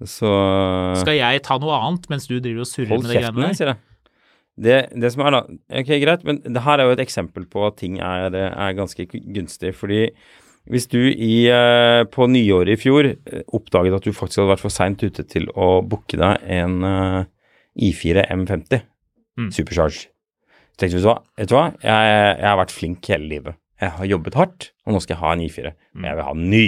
[0.09, 0.31] Så
[1.01, 3.59] Skal jeg ta noe annet mens du driver og surrer med de greiene der?
[3.59, 3.81] sier jeg.
[4.55, 5.39] Det, det som er da
[5.81, 9.07] Ok, greit, men det her er jo et eksempel på at ting er, er ganske
[9.11, 9.73] gunstig.
[9.77, 10.01] Fordi
[10.71, 11.45] hvis du i,
[12.15, 13.11] på nyåret i fjor
[13.57, 17.21] oppdaget at du faktisk hadde vært for seint ute til å booke deg en eh,
[17.91, 18.85] I4 M50
[19.35, 19.49] Mm.
[19.51, 20.05] Supercharge,
[20.79, 21.67] tenkte vet du hva, vet du hva?
[21.83, 23.61] Jeg, jeg har vært flink hele livet.
[23.83, 25.75] Jeg har jobbet hardt, og nå skal jeg ha en I4.
[25.95, 26.65] Men jeg vil ha en ny.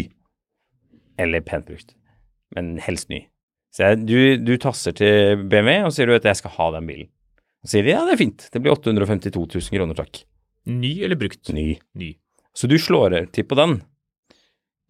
[1.23, 1.97] Eller pent brukt.
[2.57, 3.23] Men helst ny.
[3.75, 6.88] Så jeg, du, du tasser til BMW og sier du at jeg skal ha den
[6.88, 7.11] bilen.
[7.64, 8.47] Så sier de ja, det er fint.
[8.53, 10.23] Det blir 852 000 kroner, takk.
[10.71, 11.42] Ny eller brukt?
[11.55, 11.69] Ny.
[11.99, 12.14] Ny.
[12.57, 13.81] Så du slår til på den,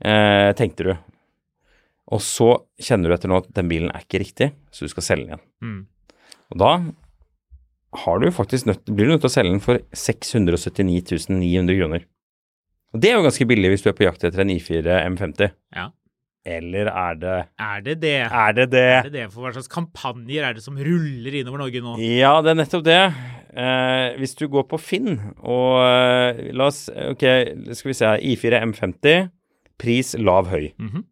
[0.05, 0.93] eh, tenkte du.
[2.15, 5.07] Og så kjenner du etter nå at den bilen er ikke riktig, så du skal
[5.07, 5.47] selge den igjen.
[5.67, 5.81] Mm.
[6.55, 6.71] Og da
[7.92, 12.07] har du faktisk nødt, blir du nødt til å selge den for 679 900 kroner.
[12.94, 15.55] Og det er jo ganske billig hvis du er på jakt etter en I4 M50.
[15.77, 15.90] Ja.
[16.46, 18.18] Eller er det Er det det?
[18.22, 18.85] Er det det?
[18.94, 19.25] Er det det?
[19.33, 21.96] For hva slags kampanjer er det som ruller innover Norge nå?
[21.99, 23.01] Ja, det er nettopp det.
[23.57, 27.25] Eh, hvis du går på Finn og eh, La oss Ok,
[27.72, 28.22] skal vi se her.
[28.22, 29.31] I4 M50.
[29.77, 30.72] Pris lav høy.
[30.79, 31.05] Mm -hmm.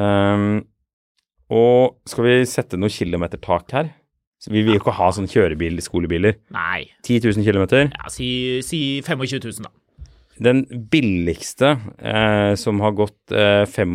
[0.00, 0.66] um,
[1.48, 3.90] og skal vi sette noe kilometertak her?
[4.42, 6.36] Så vi vil jo ikke ha sånn kjørebil, skolebiler.
[6.52, 6.84] Nei.
[7.06, 7.64] 10 000 km.
[7.94, 8.28] Ja, si,
[8.66, 9.72] si 25 000, da.
[10.44, 13.94] Den billigste eh, som har gått eh, 25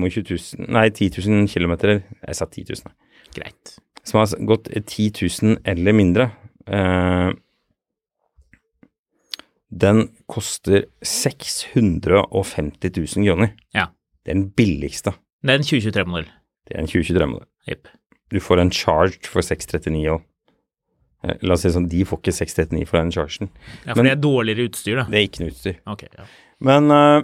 [0.64, 1.76] 000 Nei, 10 000 km.
[2.24, 2.96] Jeg sa 10 000.
[3.36, 3.76] Greit.
[4.08, 6.30] Som har gått 10 000 eller mindre.
[6.66, 7.32] Eh,
[9.70, 13.54] den koster 650 000 kroner.
[13.76, 13.92] Ja.
[14.26, 15.14] Det er den billigste.
[15.44, 16.32] Det er en 2023-modell.
[16.68, 17.48] Det er en 2023-modell.
[17.70, 17.92] Jepp.
[18.30, 20.26] Du får en charge for 639 òg.
[21.44, 23.50] La oss si sånn, de får ikke 639 for den chargen.
[23.86, 25.04] Ja, for Men- det er dårligere utstyr, da.
[25.10, 25.76] Det er ikke noe utstyr.
[25.86, 26.24] Okay, ja.
[26.62, 27.24] Men, uh,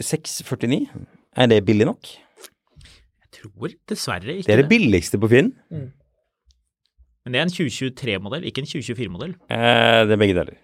[0.00, 0.88] 649,
[1.36, 2.02] er det billig nok?
[2.06, 5.52] Jeg tror dessverre ikke Det er det billigste på Finn.
[5.70, 9.34] Men det er en 2023-modell, ikke en 2024-modell.
[9.50, 10.56] Eh, det er begge deler.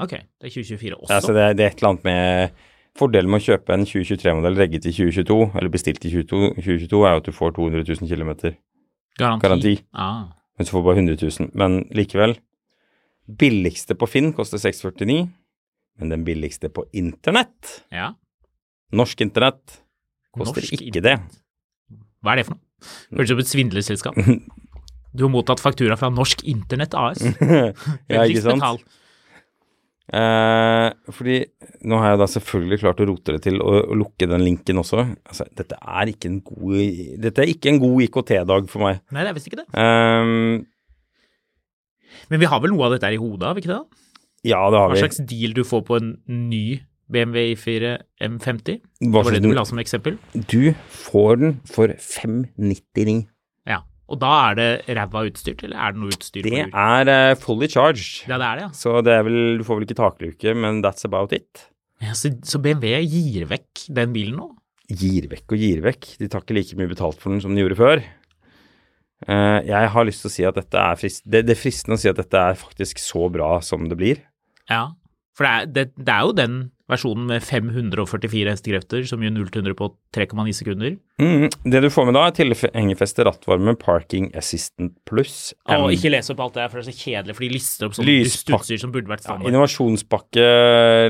[0.00, 1.12] Ok, det er 2024 også.
[1.14, 2.50] Altså det, er- det er et eller annet med
[2.98, 7.12] Fordelen med å kjøpe en 2023-modell regget i 2022, eller bestilt i 2022, 2022, er
[7.12, 8.56] jo at du får 200 000 km,
[9.18, 9.44] Garanti.
[9.44, 9.74] garanti.
[9.92, 10.28] Ah,
[10.58, 11.50] men du får bare 100 000.
[11.58, 12.36] Men likevel,
[13.28, 15.26] billigste på Finn koster 649,
[15.98, 18.12] men den billigste på internett, ja.
[18.94, 19.80] norsk internett,
[20.34, 21.18] koster Norsk ikke det.
[22.22, 22.64] Hva er det for noe?
[23.18, 24.18] Høres ut som et svindlerselskap.
[25.18, 27.22] Du har mottatt faktura fra Norsk Internett AS.
[28.12, 28.60] Ja, ikke sant?
[28.60, 28.76] Betal.
[30.08, 31.34] Eh, fordi
[31.84, 34.80] nå har jeg da selvfølgelig klart å rote det til å, å lukke den linken
[34.80, 35.02] også.
[35.28, 36.76] Altså, dette er ikke en god,
[37.20, 39.02] dette er ikke en god IKT-dag for meg.
[39.12, 39.68] Nei, det er visst ikke det.
[39.76, 40.24] Eh,
[42.32, 43.80] Men vi har vel noe av dette her i hodet, har vi ikke det?
[43.84, 44.04] da?
[44.48, 45.00] ja, det har Hva vi.
[45.02, 46.78] slags deal du får på en ny
[47.10, 47.90] BMW I4
[48.22, 48.78] M50?
[49.00, 50.16] Det Hva var det du ha som eksempel?
[50.48, 50.72] Du
[51.08, 53.26] får den for 599.
[54.08, 56.46] Og da er det ræva utstyrt, eller er det noe utstyr?
[56.46, 58.22] Det er uh, fully charged.
[58.30, 58.70] Ja, det er det, ja.
[58.76, 61.66] Så det er vel, du får vel ikke takluke, men that's about it.
[62.04, 64.48] ja så, så BMW gir vekk den bilen nå?
[64.88, 66.14] Gir vekk og gir vekk.
[66.22, 68.04] De tar ikke like mye betalt for den som de gjorde før.
[69.28, 71.98] Uh, jeg har lyst til å si at dette er frist, det, det er fristende
[71.98, 74.22] å si at dette er faktisk så bra som det blir.
[74.70, 74.86] Ja.
[75.38, 76.54] For det er, det, det er jo den
[76.88, 80.94] versjonen med 544 hestekrefter som gjør 0 til 100 på 3,9 sekunder.
[81.20, 85.52] Mm, det du får med da, er tilhengerfeste rattvarme, parking assistant pluss.
[85.68, 87.86] Og ikke les opp alt det her, for det er så kjedelig, for de lister
[87.86, 89.52] opp sånn Lyspak- utstyr som burde vært Ja, standard.
[89.52, 90.46] innovasjonspakke,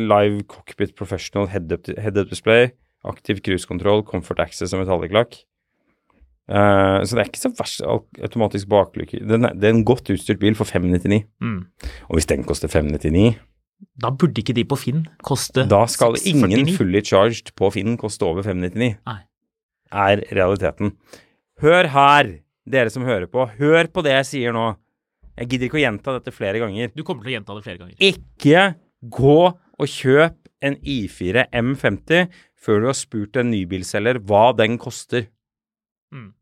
[0.02, 2.72] live cockpit professional head-up head display,
[3.06, 5.44] aktiv cruisekontroll, comfort access og metallic-lakk.
[6.48, 9.20] Eh, så det er ikke så verst automatisk baklykke.
[9.20, 11.22] Det er en godt utstyrt bil for 599.
[11.44, 11.58] Mm.
[12.08, 13.36] Og hvis den koster 599,
[13.98, 16.50] Da burde ikke de på Finn koste da skal 649.
[16.50, 18.98] ingen fully charged på Finn koste over 599.
[19.06, 19.20] Nei.
[19.88, 20.92] Er realiteten.
[21.62, 22.32] Hør her,
[22.68, 23.46] dere som hører på.
[23.58, 24.72] Hør på det jeg sier nå.
[25.38, 26.90] Jeg gidder ikke å gjenta dette flere ganger.
[26.94, 27.96] Du kommer til å gjenta det flere ganger.
[28.02, 28.64] Ikke
[29.14, 35.28] gå og kjøp en I4 M50 før du har spurt en nybilselger hva den koster.
[36.10, 36.32] Mm.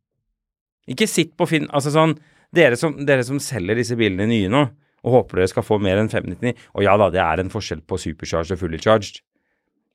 [0.88, 2.12] Ikke sitt på Finn Altså sånn
[2.54, 4.62] dere som, dere som selger disse bilene nye nå,
[5.06, 7.84] og håper dere skal få mer enn 599 Og ja da, det er en forskjell
[7.86, 9.20] på supercharged og fully charged,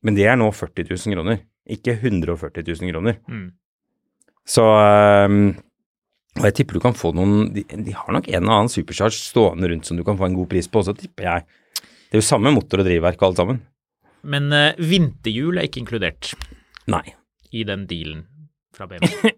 [0.02, 3.20] men det er nå 40 000 kroner, ikke 140 000 kroner.
[3.30, 3.50] Mm.
[4.48, 5.52] Så um,
[6.40, 9.20] Og jeg tipper du kan få noen de, de har nok en eller annen supercharge
[9.20, 11.46] stående rundt som du kan få en god pris på også, tipper jeg.
[12.10, 13.62] Det er jo samme motor og drivverk og alt sammen.
[14.24, 16.34] Men uh, vinterhjul er ikke inkludert
[16.92, 17.06] Nei.
[17.52, 18.26] i den dealen
[18.76, 19.32] fra BMW.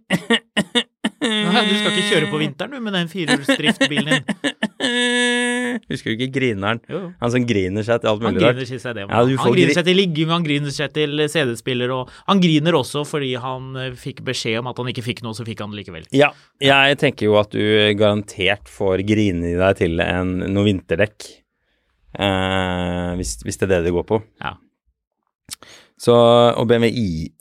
[1.23, 4.23] Nei, Du skal ikke kjøre på vinteren du med den firehjulsdriftbilen din.
[5.91, 6.81] Husker du ikke Grineren?
[6.91, 7.01] Jo.
[7.21, 8.59] Han som griner seg til alt mulig rart.
[8.59, 9.05] griner seg det.
[9.07, 13.05] Ja, han griner seg til ligging, han griner seg til CD-spiller, og han griner også
[13.07, 15.83] fordi han eh, fikk beskjed om at han ikke fikk noe, så fikk han det
[15.83, 16.07] likevel.
[16.15, 16.31] Ja,
[16.63, 17.63] jeg tenker jo at du
[17.99, 21.29] garantert får grine i deg til en, noe vinterdekk.
[22.13, 24.21] Eh, hvis, hvis det er det det går på.
[24.43, 24.55] Ja.
[25.99, 26.89] Så, og BMW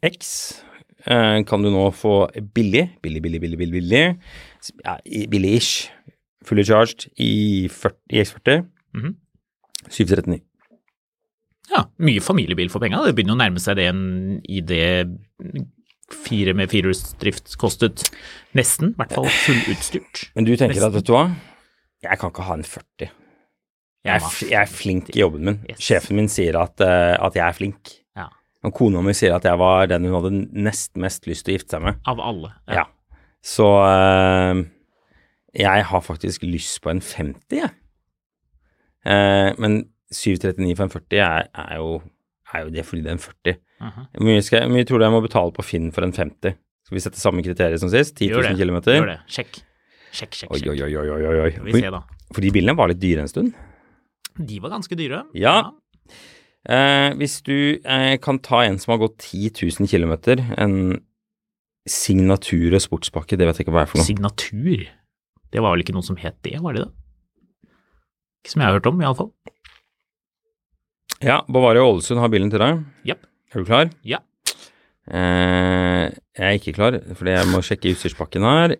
[0.05, 0.29] iX
[1.07, 4.05] eh, kan du nå få billig, billig, billig, billig, billig, billig,
[4.85, 4.97] ja,
[5.33, 5.90] billig-ish,
[6.48, 9.14] fully charged i, 40, i X40, Mhm.
[9.88, 10.40] 739.
[11.72, 13.00] Ja, mye familiebil for penga.
[13.07, 14.02] Det begynner å nærme seg det en
[14.50, 18.05] ID4 med firehjulsdrift kostet
[18.59, 20.26] nesten, i hvert fall fullutstyrt.
[20.37, 20.90] Men du tenker Nesten.
[20.90, 21.24] at, vet du hva,
[22.02, 23.09] jeg kan ikke ha en 40.
[24.02, 25.59] Jeg er, jeg er flink i jobben min.
[25.70, 25.78] Yes.
[25.87, 27.92] Sjefen min sier at, eh, at jeg er flink.
[28.18, 28.26] Ja,
[28.64, 31.59] Og kona mi sier at jeg var den hun hadde nest mest lyst til å
[31.59, 32.00] gifte seg med.
[32.07, 32.50] av alle.
[32.68, 32.85] Ja.
[33.42, 34.64] Så eh,
[35.59, 37.71] jeg har faktisk lyst på en 50, jeg.
[39.05, 41.97] Eh, men 739 for en 40 er, er, jo,
[42.55, 43.57] er jo det fordi det er en 40.
[43.83, 44.07] Mhm.
[44.15, 46.55] Hvor mye, skal mye tror du jeg må betale på Finn for en 50?
[46.87, 48.15] Skal vi sette samme kriterier som sist?
[48.19, 48.67] 10 Gjør 000 det.
[48.67, 48.81] km?
[48.93, 49.19] Gjør det.
[49.27, 49.61] Sjekk.
[50.12, 50.71] Sjekk, sjekk, sjekk.
[50.71, 51.53] oi, oi, oi, oi, oi.
[51.67, 52.03] Vi ser da.
[52.33, 53.55] For de bilene var litt dyre en stund.
[54.37, 55.23] De var ganske dyre.
[55.37, 55.57] Ja.
[56.69, 60.15] Eh, hvis du eh, kan ta en som har gått 10 000 km,
[60.57, 60.77] en
[61.88, 64.07] signatur og sportspakke, det vet jeg ikke hva er for noe.
[64.07, 64.85] Signatur.
[65.53, 66.93] Det var vel ikke noe som het det, var det det?
[68.43, 69.31] Ikke som jeg har hørt om, iallfall.
[71.23, 72.81] Ja, Bavaria Ålesund har bilen til deg.
[73.07, 73.27] Yep.
[73.53, 73.91] Er du klar?
[74.09, 74.19] Ja.
[75.07, 78.77] Eh, jeg er ikke klar, fordi jeg må sjekke utstyrspakken her.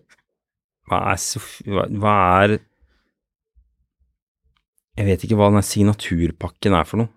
[0.89, 2.57] Hva er, hva er
[4.93, 7.09] Jeg vet ikke hva den signaturpakken er for noe.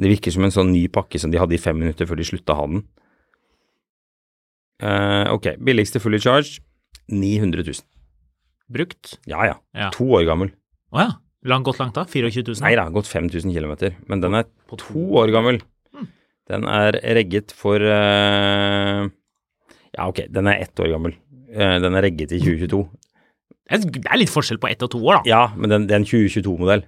[0.00, 2.26] Det virker som en sånn ny pakke som de hadde i fem minutter før de
[2.28, 2.84] slutta å ha den.
[4.80, 6.62] Eh, ok, billigste fully charge
[7.10, 7.89] 900 000.
[8.70, 9.16] Brukt.
[9.26, 9.90] Ja ja, Ja.
[9.94, 10.52] to år gammel.
[10.94, 11.10] Å ja.
[11.48, 12.04] Lang, gått langt da?
[12.04, 12.60] 24 000?
[12.60, 15.60] Nei, har gått 5000 km, men den er På to år gammel.
[16.50, 19.06] Den er regget for uh...
[19.94, 21.14] Ja, ok, den er ett år gammel.
[21.50, 22.82] Uh, den er regget i 2022.
[23.70, 25.30] Det er- er litt forskjell på ett og to år, da.
[25.30, 26.84] Ja, men den, det er en 2022-modell,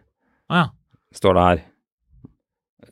[0.51, 0.67] Ah, ja.
[1.15, 1.63] står det her.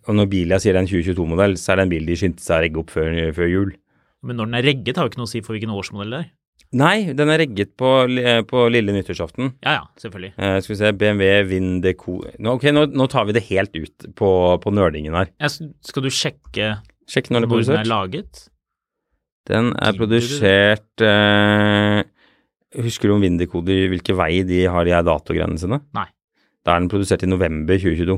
[0.08, 2.40] Og når Bilia sier det er en 2022-modell, så er det en bil de skyndte
[2.42, 3.72] seg å regge opp før, før jul.
[4.22, 6.20] Men når den er regget, har jo ikke noe å si for hvilken årsmodell det
[6.24, 6.30] er.
[6.80, 7.88] Nei, den er regget på,
[8.50, 9.48] på lille nyttårsaften.
[9.64, 10.32] Ja ja, selvfølgelig.
[10.38, 14.06] Eh, skal vi se, BMW Vindeco nå, Ok, nå, nå tar vi det helt ut
[14.18, 14.30] på,
[14.62, 15.32] på nerdingen her.
[15.42, 16.76] Ja, skal du sjekke
[17.10, 18.44] Sjekk når den er hvor den er laget?
[19.50, 22.04] Den er produsert eh,
[22.84, 25.80] Husker du om Vindekoder, hvilke vei de har de datogreiene sine?
[25.96, 26.06] Nei.
[26.62, 28.14] Da er den produsert i november 2022.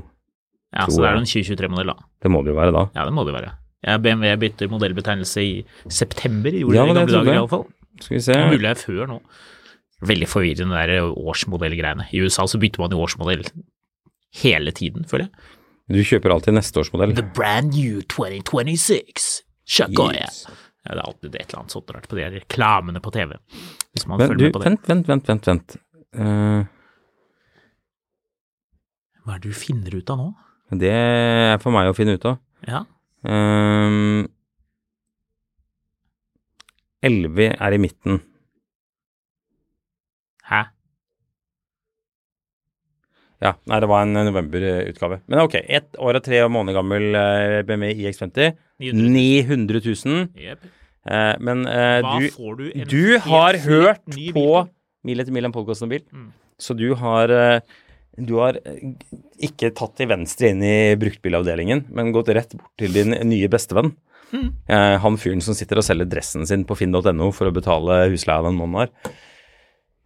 [0.77, 2.05] Ja, så det er en 2023-modell, da.
[2.21, 2.83] Det må det jo være da.
[2.99, 3.53] Ja, det må det jo være.
[3.87, 5.55] Ja, BMW bytter modellbetegnelse i
[5.89, 7.41] september, gjorde Ja, det i gamle dager jeg.
[7.41, 7.65] iallfall.
[8.03, 8.37] Skal vi se.
[8.51, 9.19] Mulig det er før nå.
[10.03, 12.09] Veldig forvirrende det der årsmodellgreiene.
[12.11, 13.45] I USA så bytter man jo årsmodell
[14.43, 15.49] hele tiden, føler jeg.
[15.93, 17.15] Du kjøper alltid neste års modell.
[17.15, 19.31] The brand new 2026.
[19.69, 20.27] Shakoya.
[20.27, 20.45] Yes.
[20.83, 23.37] Ja, det er alltid et eller annet sånt rart på de reklamene på TV.
[23.95, 24.71] Hvis man Men følger du, med på det.
[24.71, 25.51] vent, vent, vent, vent.
[25.53, 25.77] vent.
[26.19, 26.63] Uh...
[29.23, 30.33] Hva er det du finner ut av nå?
[30.73, 32.39] det er for meg å finne ut av.
[32.65, 32.87] Ja,
[33.23, 34.27] Um,
[37.03, 38.21] Elvi er i midten.
[40.49, 40.63] hæ?
[43.43, 45.19] Ja, nei, det var en novemberutgave.
[45.27, 47.09] Men ok, ett år og tre måneder gammel
[47.67, 48.53] BMW iX50.
[48.95, 50.29] 900 000.
[50.39, 50.69] Yep.
[51.11, 54.47] Eh, men eh, du, du du har hørt på?
[55.03, 56.05] Mil etter mil en podkast om bil.
[56.15, 56.29] Mm.
[56.63, 57.81] Så du har eh,
[58.23, 58.93] Du har eh,
[59.43, 63.95] ikke tatt til venstre inn i bruktbilavdelingen, men gått rett bort til din nye bestevenn.
[64.33, 64.49] Mm.
[64.73, 68.45] Eh, han fyren som sitter og selger dressen sin på finn.no for å betale husleia
[68.47, 68.93] den måneden.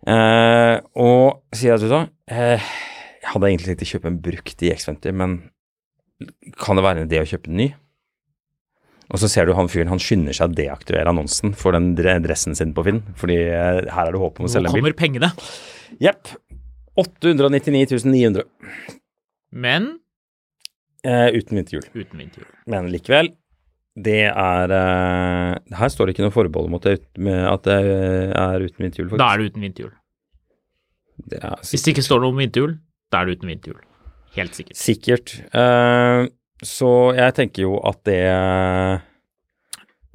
[0.06, 2.62] Eh, og sier at du da eh,
[3.22, 5.32] Jeg hadde egentlig tenkt å kjøpe en brukt i X50, men
[6.62, 7.66] kan det være en idé å kjøpe en ny?
[9.06, 12.56] Og så ser du han fyren, han skynder seg å deaktivere annonsen for den dressen
[12.58, 14.82] sin på Finn, fordi eh, her er det håp om å selge en bil.
[14.82, 15.30] Nå kommer pengene.
[16.02, 16.32] Jepp.
[16.96, 18.46] 899 900
[19.52, 19.90] Men
[21.04, 21.84] eh, uten vinterhjul.
[21.92, 22.48] uten vinterhjul.
[22.72, 23.30] Men likevel,
[23.96, 27.76] det er eh, Her står det ikke noe forbehold med at det
[28.36, 29.22] er uten vinterhjul, faktisk.
[29.22, 29.94] Da er det uten vinterhjul.
[31.32, 32.76] Det Hvis det ikke står noe om vinterhjul,
[33.12, 33.80] da er det uten vinterhjul.
[34.36, 34.76] Helt sikkert.
[34.76, 35.34] sikkert.
[35.56, 36.28] Uh,
[36.60, 38.20] så jeg tenker jo at det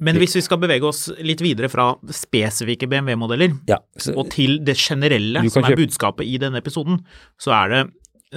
[0.01, 3.79] Men hvis vi skal bevege oss litt videre fra spesifikke BMW-modeller Ja.
[4.13, 7.01] Og til det generelle, som er budskapet i denne episoden,
[7.41, 7.83] så er det,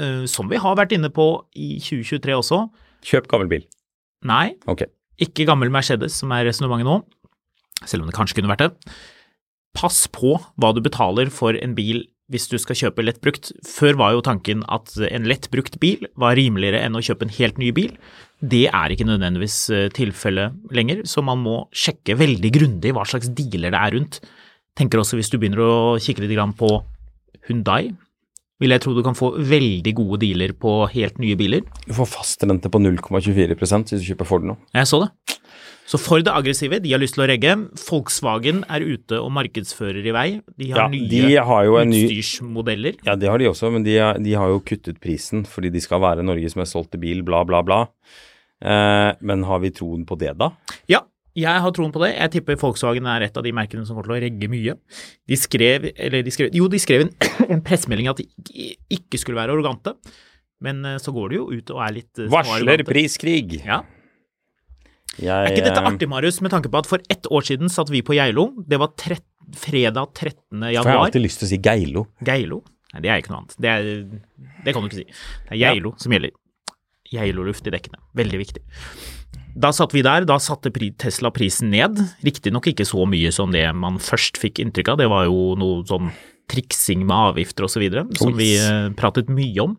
[0.01, 2.65] uh, som vi har vært inne på i 2023 også,
[3.05, 3.67] kjøp gammel bil.
[4.25, 4.89] nei, Ok.
[5.23, 6.99] Ikke gammel Mercedes som er resonnementet nå,
[7.85, 8.95] selv om det kanskje kunne vært det.
[9.75, 13.51] pass på hva du betaler for en bil hvis du skal kjøpe lett brukt.
[13.67, 17.35] Før var jo tanken at en lett brukt bil var rimeligere enn å kjøpe en
[17.37, 17.93] helt ny bil.
[18.41, 23.29] Det er ikke nødvendigvis eh, tilfellet lenger, så man må sjekke veldig grundig hva slags
[23.37, 24.21] dealer det er rundt.
[24.79, 26.71] Tenker også hvis du begynner å kikke litt på
[27.45, 27.93] Hundai,
[28.63, 31.65] vil jeg tro du kan få veldig gode dealer på helt nye biler.
[31.89, 34.57] Du får fastrente på 0,24% hvis du kjøper Ford nå.
[34.75, 35.39] Jeg så det.
[35.85, 37.55] Så Ford er aggressive, de har lyst til å regge.
[37.91, 40.29] Volkswagen er ute og markedsfører i vei.
[40.57, 42.95] De har Ja, nye de har en ny- utstyrsmodeller.
[43.05, 45.81] Ja, det har de også, men de, har- de har jo kuttet prisen fordi de
[45.85, 47.83] skal være Norges mest solgte bil, bla, bla, bla.
[48.65, 50.53] Eh, men har vi troen på det, da?
[50.89, 51.03] Ja,
[51.35, 52.13] jeg har troen på det.
[52.15, 54.77] Jeg tipper Volkswagen er et av de merkene som kommer til å regge mye.
[55.27, 57.11] De skrev, eller de skrev, jo, de skrev en,
[57.57, 58.29] en pressemelding at de
[58.95, 59.97] ikke- skulle være arrogante,
[60.65, 63.59] men eh, så går de jo ut og er litt eh, Varsler priskrig!
[63.65, 63.83] Ja.
[65.15, 67.71] Jeg, Er ikke dette eh, artig, Marius, med tanke på at for ett år siden
[67.71, 68.49] satt vi på Geilo.
[68.67, 70.39] Det var trett, fredag 13.
[70.59, 72.07] For jeg har alltid lyst til å si Geilo.
[72.27, 72.63] Geilo?
[72.95, 73.55] Nei, det er ikke noe annet.
[73.59, 75.07] Det, er, det kan du ikke si.
[75.51, 76.35] Det er Geilo som gjelder.
[77.15, 78.01] Geiloluft i dekkene.
[78.19, 78.63] Veldig viktig.
[79.55, 82.01] Da satt vi der, da satte Tesla prisen ned.
[82.27, 85.85] Riktignok ikke så mye som det man først fikk inntrykk av, det var jo noe
[85.87, 86.11] sånn
[86.51, 87.85] triksing med avgifter osv.
[88.19, 89.79] som vi eh, pratet mye om.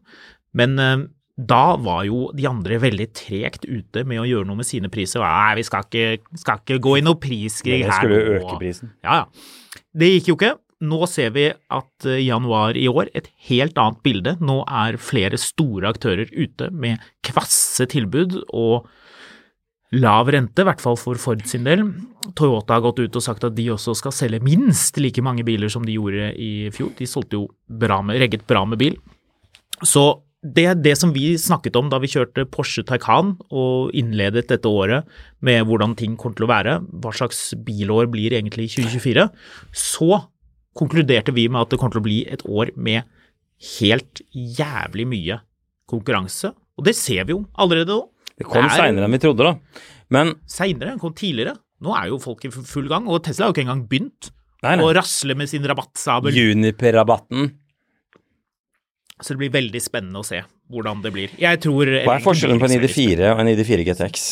[0.56, 1.04] Men eh,
[1.36, 5.22] da var jo de andre veldig tregt ute med å gjøre noe med sine priser.
[5.22, 8.38] Nei, vi skal ikke, skal ikke gå i noe priskrig her skulle nå.
[8.40, 8.96] øke prisen.
[9.04, 9.82] Ja, ja.
[9.96, 10.56] Det gikk jo ikke.
[10.86, 14.38] Nå ser vi at eh, januar i år, et helt annet bilde.
[14.40, 18.88] Nå er flere store aktører ute med kvasse tilbud og
[19.94, 21.84] lav rente, i hvert fall for Ford sin del.
[22.38, 25.70] Toyota har gått ut og sagt at de også skal selge minst like mange biler
[25.72, 26.92] som de gjorde i fjor.
[26.98, 28.98] De solgte jo bra med, regget bra med bil.
[29.86, 34.70] Så det, det som vi snakket om da vi kjørte Porsche Taycan og innledet dette
[34.70, 35.08] året
[35.46, 39.28] med hvordan ting kommer til å være, hva slags bilår blir egentlig 2024,
[39.74, 40.22] så
[40.78, 43.08] konkluderte vi med at det kommer til å bli et år med
[43.80, 45.40] helt jævlig mye
[45.90, 46.52] konkurranse.
[46.76, 48.04] Og det ser vi jo allerede nå.
[48.38, 49.82] Det kom er- seinere enn vi trodde, da.
[50.12, 51.56] Men Seinere, kom tidligere.
[51.82, 54.30] Nå er jo folk i full gang, og Tesla har jo ikke engang begynt
[54.64, 54.94] nei, å nei.
[54.98, 56.32] rasle med sin rabattsabel.
[56.36, 57.52] Juniper-rabatten.
[59.22, 61.30] Så det blir veldig spennende å se hvordan det blir.
[61.40, 64.26] Jeg tror Hva er forskjellen på en ID4 og en ID4 GTX?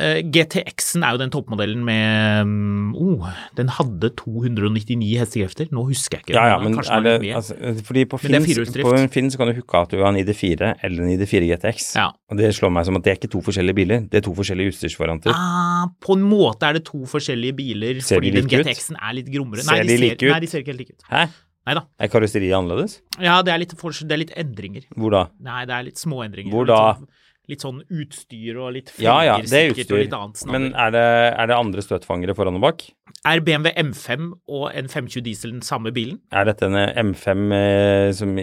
[0.00, 3.26] Eh, GTX-en er jo den toppmodellen med mm, oh,
[3.58, 5.68] Den hadde 299 hestekrefter.
[5.76, 6.36] Nå husker jeg ikke.
[6.38, 8.38] Ja, ja, men er det litt altså, Fordi på Finn,
[8.80, 11.90] på Finn så kan du hooke at du har en ID4 eller en ID4 GTX.
[12.00, 12.08] Ja.
[12.32, 14.34] Og det slår meg som at det er ikke to forskjellige biler, det er to
[14.38, 15.36] forskjellige utstyrsvarianter.
[15.36, 19.00] Ah, på en måte er det to forskjellige biler, Ser fordi den like den GTX-en
[19.00, 19.66] er litt grommere.
[19.66, 20.32] Ser de like ut?
[20.32, 21.08] Nei, de ser ikke helt like ut.
[21.12, 21.28] Hæ?
[21.68, 21.84] Neida.
[22.00, 23.00] Er karosseriet annerledes?
[23.20, 24.86] Ja, det er litt, det er litt endringer.
[24.96, 25.26] Hvor da?
[25.44, 26.54] Nei, det er litt små endringer.
[26.54, 26.78] Hvor da?
[26.96, 27.10] sånn-
[27.50, 30.54] Litt sånn utstyr og litt Ja ja, er sikkert, og litt annet snabber.
[30.54, 31.04] Men er det,
[31.42, 32.84] er det andre støtfangere foran og bak?
[33.26, 36.20] Er BMW M5 og en 520 diesel den samme bilen?
[36.32, 36.78] Er dette en
[37.12, 38.36] M5 eh, som,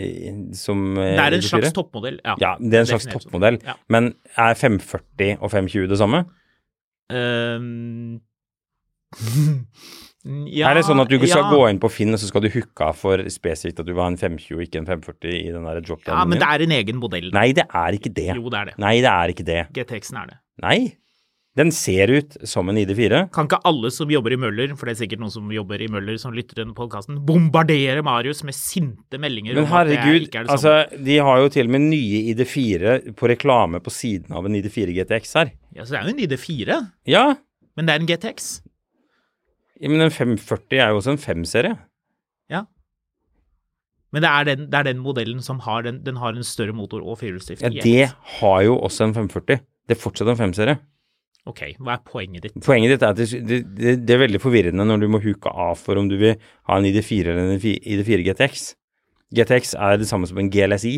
[0.59, 1.51] som eh, Det er en ID4?
[1.53, 2.35] slags toppmodell, ja.
[2.43, 3.57] Ja, det er en slags toppmodell.
[3.65, 3.77] Ja.
[3.89, 6.25] Men er 540 og 520 det samme?
[7.09, 8.19] Ehm,
[10.51, 11.49] ja, er det sånn at du skal ja.
[11.51, 14.03] gå inn på Finn, og så skal du hooke av for spesifikt at du vil
[14.03, 16.67] ha en 520 og ikke en 540 i den der drop Ja, men det er
[16.67, 17.31] en egen modell.
[17.35, 18.31] Nei, det er ikke det.
[18.35, 18.77] Jo, det er det.
[18.83, 19.61] Nei, det er ikke det.
[19.77, 20.41] GTX-en er det.
[20.65, 20.79] Nei.
[21.57, 23.23] Den ser ut som en ID4.
[23.33, 25.87] Kan ikke alle som jobber i Møller, for det er sikkert noen som jobber i
[25.89, 30.43] Møller som lytter til denne podkasten, bombardere Marius med sinte meldinger Men herregud, det ikke
[30.43, 30.75] er det altså,
[31.07, 34.99] de har jo til og med nye ID4 på reklame på siden av en ID4
[34.99, 35.53] GTX her.
[35.73, 37.25] Ja, så det er jo en ID4, Ja,
[37.77, 38.51] men det er en GTX.
[39.81, 41.77] Ja, men en 540 er jo også en 5-serie.
[42.49, 42.63] Ja.
[44.15, 46.73] Men det er den, det er den modellen som har den, den har en større
[46.73, 47.61] motor og firehjulsdrift.
[47.61, 49.59] Ja, det har jo også en 540.
[49.87, 50.79] Det er fortsatt en 5-serie.
[51.47, 52.57] Ok, hva er poenget ditt?
[52.63, 55.77] Poenget ditt er at det, det, det, er veldig forvirrende når du må huke av
[55.79, 56.35] for om du vil
[56.67, 58.65] ha en ID4 eller en ID4 GTX.
[59.37, 60.97] GTX er det samme som en GLSI,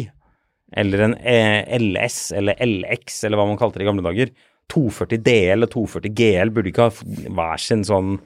[0.77, 4.33] eller en eh, LS eller LX, eller hva man kalte det i gamle dager.
[4.69, 8.17] 240 DL og 240 GL burde ikke ha hver sin sånn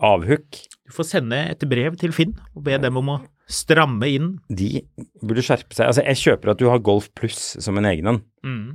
[0.00, 0.60] avhook.
[0.86, 4.28] Du får sende et brev til Finn og be dem om å stramme inn.
[4.48, 4.84] De
[5.22, 5.88] burde skjerpe seg.
[5.88, 8.20] Altså, jeg kjøper at du har Golf Pluss som en egen en.
[8.46, 8.68] Mm.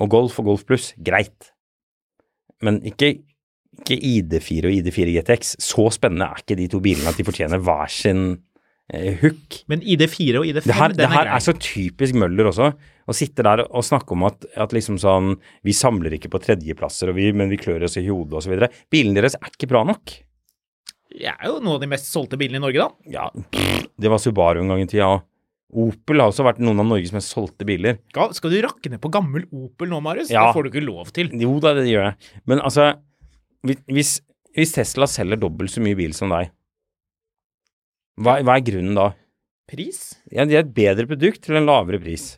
[0.00, 1.52] Og Golf og Golf Pluss, greit.
[2.64, 3.14] Men ikke,
[3.82, 5.56] ikke ID4 og ID4 GTX.
[5.60, 8.24] Så spennende er ikke de to bilene at de fortjener hver sin
[8.92, 9.62] eh, hook.
[9.72, 12.72] Men ID4 og ID5, Det her, den det her er er så typisk Møller også.
[13.08, 15.32] Å sitte der og snakke om at, at liksom sånn
[15.66, 18.54] Vi samler ikke på tredjeplasser, og vi, men vi klør oss i hodet osv.
[18.92, 20.14] Bilen deres er ikke bra nok.
[21.12, 23.12] Det er jo noen av de mest solgte bilene i Norge, da.
[23.12, 23.26] Ja,
[24.00, 25.26] det var Subaru en gang i tida òg.
[25.72, 27.96] Opel har også vært noen av Norges mest solgte biler.
[28.36, 30.28] Skal du rakke ned på gammel Opel nå, Marius?
[30.32, 30.46] Ja.
[30.50, 31.30] Det får du ikke lov til.
[31.40, 32.32] Jo da, det gjør jeg.
[32.44, 32.90] Men altså,
[33.64, 34.12] hvis- hvis
[34.52, 36.50] hvis Tesla selger dobbelt så mye bil som deg,
[38.20, 39.06] hva, hva er grunnen da?
[39.70, 40.00] Pris?
[40.30, 42.34] Ja, De er et bedre produkt til en lavere pris.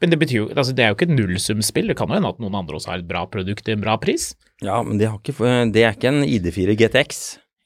[0.00, 1.90] Men det betyr jo altså Det er jo ikke et nullsumspill.
[1.92, 3.98] Det kan jo hende at noen andre også har et bra produkt til en bra
[4.00, 4.30] pris.
[4.64, 7.20] Ja, men det, har ikke, det er ikke en ID4 GTX.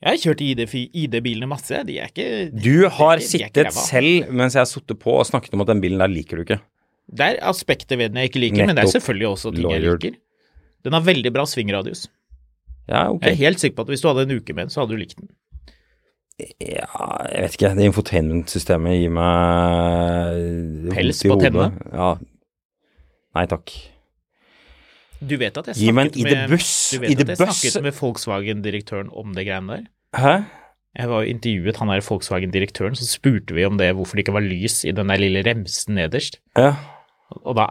[0.05, 1.79] Jeg har kjørt ID-bilene ID-bilene masse.
[1.89, 5.55] De er ikke Du har ikke sittet selv mens jeg har sittet på og snakket
[5.57, 6.61] om at den bilen der liker du ikke.
[7.15, 9.85] Det er aspekter ved den jeg ikke liker, men det er selvfølgelig også ting jeg
[9.85, 10.19] liker.
[10.85, 12.07] Den har veldig bra svingradius.
[12.89, 13.23] Ja, ok.
[13.25, 14.93] Jeg er helt sikker på at hvis du hadde en uke med den, så hadde
[14.93, 15.31] du likt den.
[16.39, 16.89] Ja,
[17.31, 17.71] jeg vet ikke.
[17.79, 21.71] Det infotainment-systemet gir meg Pels på tennene?
[21.95, 22.15] Ja.
[23.39, 23.75] Nei takk.
[25.25, 26.73] Du vet at jeg snakket med, ID-buss.
[26.99, 29.87] at jeg snakket med Volkswagen-direktøren om det greiene der?
[30.19, 30.35] Hæ?
[30.95, 34.37] Jeg var jo intervjuet han der Volkswagen-direktøren, så spurte vi om det, hvorfor det ikke
[34.37, 36.39] var lys i den der lille remsen nederst.
[36.59, 36.75] Ja.
[37.43, 37.71] Og da,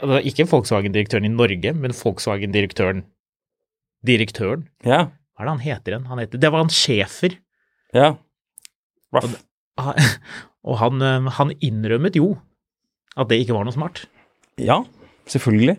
[0.00, 3.04] og da Ikke Volkswagen-direktøren i Norge, men Volkswagen-direktøren
[4.06, 4.68] Direktøren?
[4.86, 5.08] Ja.
[5.34, 6.06] Hva er det han heter igjen?
[6.06, 7.34] Han heter, det var han Schæfer.
[7.96, 8.14] Ja.
[9.14, 9.38] Ruff.
[9.78, 9.92] Og,
[10.68, 12.32] Og han, eh, han innrømmet jo
[13.18, 14.04] at det ikke var noe smart.
[14.60, 14.82] Ja,
[15.30, 15.78] selvfølgelig.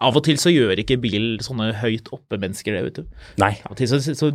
[0.00, 3.24] Av og til så gjør ikke bil sånne høyt oppe mennesker det, vet du.
[3.42, 3.52] Nei.
[3.66, 4.30] Av og til så, så,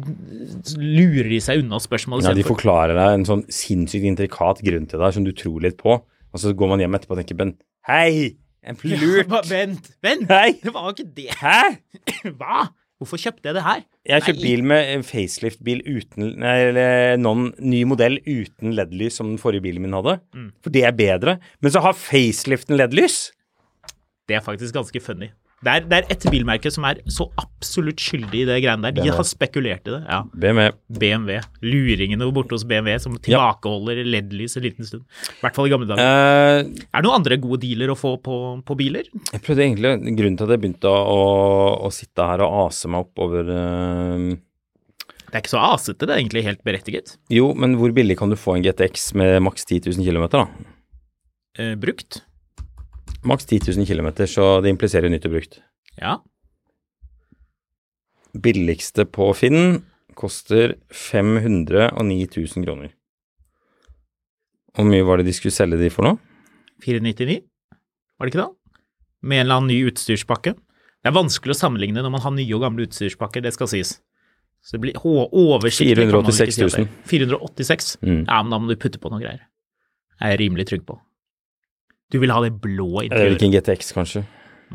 [0.78, 2.28] lurer de seg unna spørsmålet.
[2.30, 5.80] Ja, de forklarer deg en sånn sinnssykt intrikat grunn til deg som du tror litt
[5.82, 7.56] på, og så går man hjem etterpå og tenker Ben,
[7.90, 8.36] hei,
[8.66, 9.30] en Ja, lurt.
[9.32, 10.30] bare vent, vent!
[10.30, 10.60] Hei.
[10.62, 11.30] Det var ikke det.
[11.42, 11.60] Hæ?
[12.38, 12.68] Hva?
[13.02, 13.82] Hvorfor kjøpte jeg det her?
[14.08, 19.42] Jeg har kjøpt bil med facelift-bil uten eller noen ny modell uten LED-lys som den
[19.42, 20.16] forrige bilen min hadde.
[20.36, 20.52] Mm.
[20.64, 21.38] For det er bedre.
[21.60, 23.18] Men så har faceliften LED-lys.
[24.30, 25.34] Det er faktisk ganske funny.
[25.66, 28.94] Det er, det er et bilmerke som er så absolutt skyldig i det greiene der.
[28.94, 29.16] De BMW.
[29.18, 30.02] har spekulert i det.
[30.06, 30.20] Ja.
[30.30, 30.68] BMW.
[31.02, 31.40] BMW.
[31.66, 35.08] Luringene borte hos BMW som tilbakeholder LED-lys en liten stund.
[35.08, 36.06] I hvert fall i gamle dager.
[36.06, 39.10] Uh, Er det noen andre gode dealer å få på, på biler?
[39.32, 41.22] jeg prøvde egentlig Grunnen til at jeg begynte å,
[41.88, 44.28] å, sitte her og ase meg opp over eh,
[45.26, 47.16] Det er ikke så asete, det er egentlig helt berettiget.
[47.34, 50.46] Jo, men hvor billig kan du få en GTX med maks 10 000 km, da?
[51.60, 52.22] Eh, brukt?
[53.26, 55.60] Maks 10 000 km, så det impliserer nytt og brukt.
[55.98, 56.20] Ja.
[58.36, 59.84] Billigste på Finn
[60.16, 62.94] koster 509 000 kroner.
[64.76, 66.16] Hvor mye var det de skulle selge de for nå?
[66.84, 67.40] 499,
[68.20, 68.82] var det ikke det?
[69.26, 70.54] Med en eller annen ny utstyrspakke.
[70.54, 73.96] Det er vanskelig å sammenligne når man har nye og gamle utstyrspakker, det skal sies.
[74.66, 76.08] Så det blir oversiktlig.
[76.10, 76.94] kan man ikke si at det er.
[77.08, 77.92] 486?
[78.02, 78.24] Mm.
[78.26, 79.44] Ja, men da må du putte på noe greier.
[80.18, 80.98] Det er jeg rimelig trygg på.
[82.14, 83.38] Du vil ha det blå Er det interiøret?
[83.40, 84.24] ikke en GTX, kanskje?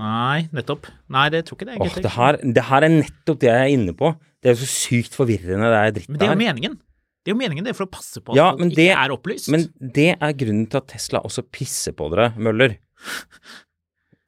[0.01, 0.89] Nei, nettopp.
[1.13, 2.03] Nei, det tror ikke det er Åh, GTX.
[2.07, 4.13] det her, det her er nettopp det jeg er inne på.
[4.41, 6.13] Det er jo så sykt forvirrende, det er dritt der.
[6.15, 6.77] Men det er jo meningen.
[7.21, 8.95] Det er jo meningen det er for å passe på at Ja, folk men ikke
[8.97, 9.51] er opplyst.
[9.53, 9.67] Men
[9.99, 12.79] det er grunnen til at Tesla også pisser på dere, Møller.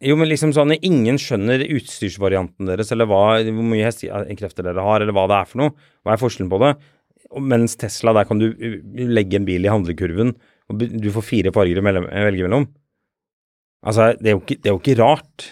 [0.03, 5.05] Jo, men liksom sånn ingen skjønner utstyrsvarianten deres, eller hva, hvor mye hestekrefter dere har,
[5.05, 5.75] eller hva det er for noe.
[6.03, 6.73] Hva er forskjellen på det?
[7.39, 8.75] Mens Tesla, der kan du uh,
[9.09, 10.35] legge en bil i handlekurven,
[10.69, 12.67] og du får fire farger å velge mellom.
[13.83, 15.49] Altså, det er, ikke, det er jo ikke rart.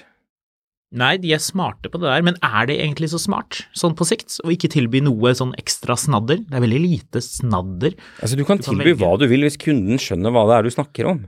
[0.91, 4.07] Nei, de er smarte på det der, men er det egentlig så smart, sånn på
[4.09, 6.41] sikt, å ikke tilby noe sånn ekstra snadder?
[6.49, 7.95] Det er veldig lite snadder.
[8.19, 8.99] Altså, du kan Du kan tilby velge.
[9.05, 11.21] hva du vil hvis kunden skjønner hva det er du snakker om.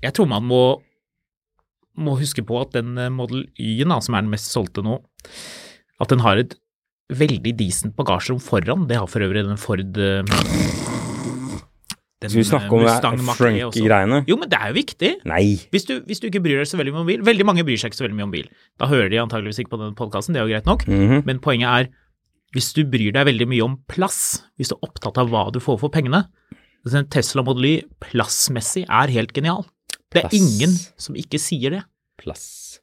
[0.00, 0.62] Jeg tror man må,
[1.98, 5.00] må huske på at den eh, Model Y-en, som er den mest solgte nå,
[6.00, 6.56] at den har et
[7.08, 8.86] veldig decent bagasjerom foran.
[8.88, 10.22] Det har for øvrig den Ford eh,
[12.18, 14.24] den, Skal vi snakke om det frunky-greiene?
[14.26, 15.10] Jo, men det er jo viktig.
[15.30, 15.44] Nei.
[15.70, 17.78] Hvis du, hvis du ikke bryr deg så veldig mye om bil Veldig mange bryr
[17.78, 18.48] seg ikke så veldig mye om bil.
[18.80, 20.82] Da hører de antageligvis ikke på denne podkasten, det er jo greit nok.
[20.90, 21.22] Mhm.
[21.28, 21.90] Men poenget er,
[22.56, 25.60] hvis du bryr deg veldig mye om plass, hvis du er opptatt av hva du
[25.62, 26.24] får for pengene
[26.88, 29.66] En Tesla Model Y plassmessig er helt genial.
[30.08, 30.38] Det er Plass.
[30.38, 31.82] ingen som ikke sier det.
[32.16, 32.80] Plass.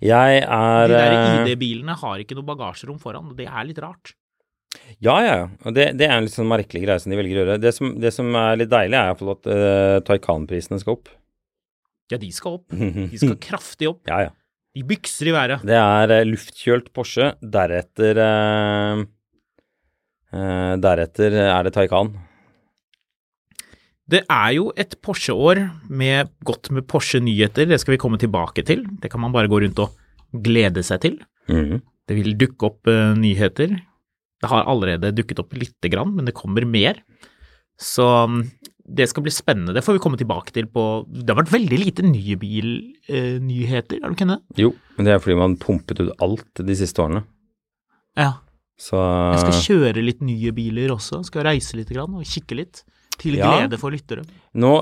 [0.00, 3.80] Jeg er De der eh, ID-bilene har ikke noe bagasjerom foran, og det er litt
[3.82, 4.14] rart.
[5.00, 5.36] Ja, ja,
[5.72, 7.60] det, det er en litt sånn merkelig greie som de velger å gjøre.
[7.62, 11.08] Det som, det som er litt deilig, er iallfall at uh, Taycan-prisene skal opp.
[12.12, 12.66] Ja, de skal opp.
[13.12, 14.02] De skal kraftig opp.
[14.10, 14.34] Ja, ja.
[14.76, 15.64] De bykser i været.
[15.66, 19.02] Det er uh, luftkjølt Porsche, deretter uh,
[20.36, 22.12] uh, Deretter er det Taycan.
[24.10, 28.84] Det er jo et Porsche-år med godt med Porsche-nyheter, det skal vi komme tilbake til.
[29.02, 29.96] Det kan man bare gå rundt og
[30.44, 31.20] glede seg til.
[31.50, 31.78] Mm.
[32.10, 33.78] Det vil dukke opp nyheter.
[34.40, 37.02] Det har allerede dukket opp lite grann, men det kommer mer.
[37.80, 38.42] Så mm,
[38.90, 39.74] det skal bli spennende.
[39.76, 44.12] Det får vi komme tilbake til på Det har vært veldig lite nye bilnyheter, har
[44.12, 44.38] du ikke det?
[44.60, 47.24] Jo, men det er fordi man pumpet ut alt de siste årene.
[48.18, 48.32] Ja.
[48.80, 51.20] Så Jeg skal kjøre litt nye biler også.
[51.28, 52.82] Skal reise litt grann og kikke litt.
[53.20, 53.50] Til Ja.
[53.52, 54.24] glede for lyttere.
[54.56, 54.72] Nå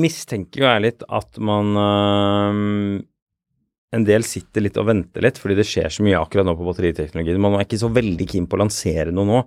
[0.00, 3.04] mistenker jo jeg litt at man øhm,
[3.96, 6.66] en del sitter litt og venter litt, fordi det skjer så mye akkurat nå på
[6.68, 7.40] batteriteknologien.
[7.42, 9.40] Man er ikke så veldig keen på å lansere noe nå.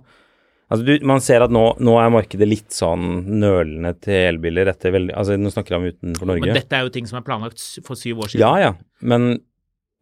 [0.72, 4.94] Altså, du, man ser at nå, nå er markedet litt sånn nølende til elbiler etter
[4.94, 6.48] veldig Altså, nå snakker jeg om utenfor Norge.
[6.48, 8.44] Men dette er jo ting som er planlagt for syv år siden.
[8.44, 8.70] Ja, ja.
[9.04, 9.38] Men,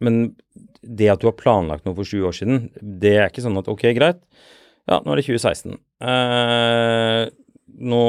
[0.03, 0.19] men
[0.83, 3.69] det at du har planlagt noe for sju år siden, det er ikke sånn at
[3.71, 4.23] ok, greit.
[4.89, 5.77] Ja, nå er det 2016.
[6.03, 7.21] Eh,
[7.93, 8.03] nå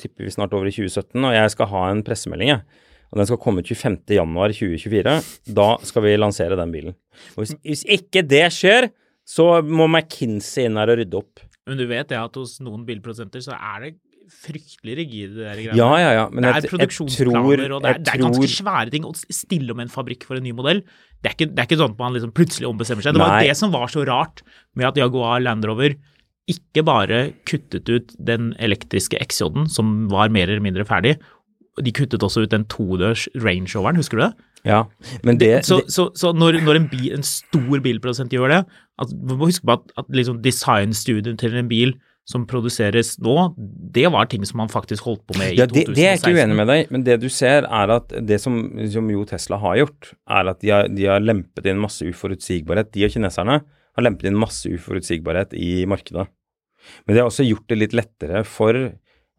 [0.00, 2.88] tipper vi snart over i 2017, og jeg skal ha en pressemelding, jeg.
[3.12, 5.16] Og den skal komme 25.1.2024.
[5.52, 6.96] Da skal vi lansere den bilen.
[7.36, 8.88] Og hvis, hvis ikke det skjer,
[9.28, 11.42] så må McKinsey inn her og rydde opp.
[11.68, 13.92] Men du vet det at hos noen bilprodusenter så er det
[14.32, 15.78] fryktelig rigide de der greiene.
[15.78, 16.24] Ja, ja, ja.
[16.32, 19.04] Men det er jeg produksjonsplaner, tror, og det er, det er ganske tror svære ting
[19.06, 20.80] å stille om en fabrikk for en ny modell.
[21.20, 23.16] Det er ikke, det er ikke sånn at man liksom plutselig ombestemmer seg.
[23.16, 23.44] Det var Nei.
[23.50, 24.42] det som var så rart
[24.78, 25.98] med at Jaguar Land Rover
[26.50, 31.14] ikke bare kuttet ut den elektriske XJ-en, som var mer eller mindre ferdig,
[31.80, 34.32] de kuttet også ut den todørs Range Roveren, husker du det?
[34.68, 34.84] Ja,
[35.26, 38.60] men det, så så, så når, når en, bil, en stor bilprodusent gjør det
[39.02, 41.96] at, Du må huske på at, at liksom designstudien til en bil
[42.28, 43.34] som produseres nå,
[43.90, 45.96] det var ting som man faktisk holdt på med i Ja, det, 2016.
[45.96, 48.60] det er jeg ikke uenig med deg, men det du ser er at det som,
[48.92, 52.92] som jo Tesla har gjort, er at de har, de har lempet inn masse uforutsigbarhet.
[52.94, 56.28] De og kineserne har lempet inn masse uforutsigbarhet i markedet.
[57.06, 58.78] Men de har også gjort det litt lettere for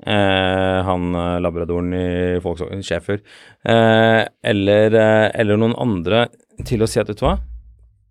[0.05, 2.07] eh, han eh, labradoren i
[2.43, 3.21] Volkswagen, Schäfer,
[3.65, 6.27] eh, eller, eh, eller noen andre
[6.65, 7.37] til å si at vet du hva,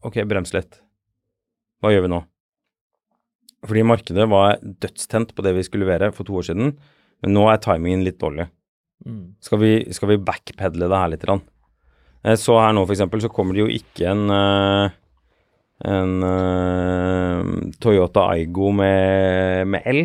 [0.06, 0.80] ok, brems litt.
[1.82, 2.22] Hva gjør vi nå?
[3.66, 6.72] Fordi markedet var dødstent på det vi skulle levere for to år siden,
[7.22, 8.48] men nå er timingen litt dårlig.
[9.06, 9.34] Mm.
[9.42, 11.22] Skal vi, skal vi backpedle det her litt?
[11.26, 11.42] Grann?
[12.24, 14.98] Eh, Så her nå, for eksempel, så kommer det jo ikke en eh,
[15.82, 16.12] en
[17.82, 20.04] Toyota Aigo med, med L.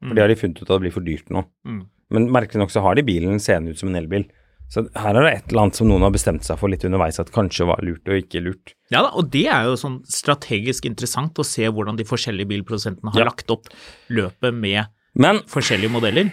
[0.00, 1.44] For det har de funnet ut at det blir for dyrt nå.
[1.68, 1.80] Mm.
[2.10, 4.24] Men merkelig nok så har de bilen seende ut som en elbil.
[4.70, 7.18] Så her er det et eller annet som noen har bestemt seg for litt underveis
[7.18, 8.74] at kanskje var lurt og ikke lurt.
[8.94, 13.10] Ja da, og det er jo sånn strategisk interessant å se hvordan de forskjellige bilprodusentene
[13.12, 13.26] har Ja.
[13.26, 13.66] lagt opp
[14.08, 14.86] løpet med
[15.18, 16.30] Men forskjellige modeller.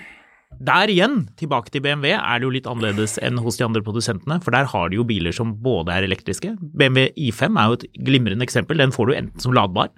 [0.62, 4.38] Der igjen, tilbake til BMW, er det jo litt annerledes enn hos de andre produsentene,
[4.42, 6.56] for der har de jo biler som både er elektriske.
[6.62, 8.78] BMW I5 er jo et glimrende eksempel.
[8.78, 9.90] Den får du enten som ladbar,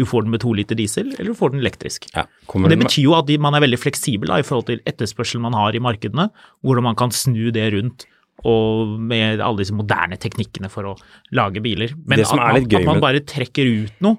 [0.00, 2.08] du får den med to liter diesel, eller du får den elektrisk.
[2.14, 4.80] ja, Og Det betyr jo at de, man er veldig fleksibel da, i forhold til
[4.88, 6.30] etterspørselen man har i markedene,
[6.64, 8.08] hvordan man kan snu det rundt
[8.48, 10.96] og med alle disse moderne teknikkene for å
[11.36, 11.92] lage biler.
[12.08, 14.16] Men at, man, at man bare trekker ut noe,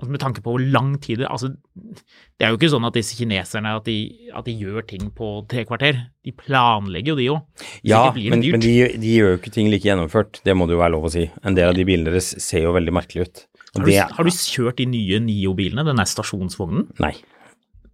[0.00, 2.96] altså med tanke på hvor lang tid det altså, Det er jo ikke sånn at
[2.96, 3.98] disse kineserne at de,
[4.36, 5.98] at de gjør ting på tre kvarter.
[6.24, 7.66] De planlegger jo, de òg.
[7.84, 10.40] Ja, men, men de, de gjør jo ikke ting like gjennomført.
[10.46, 11.26] Det må det jo være lov å si.
[11.44, 13.44] En del av de bilene deres ser jo veldig merkelig ut.
[13.76, 16.88] Har, du, det har du kjørt de nye Nio-bilene, den der stasjonsvognen?
[17.02, 17.14] Nei.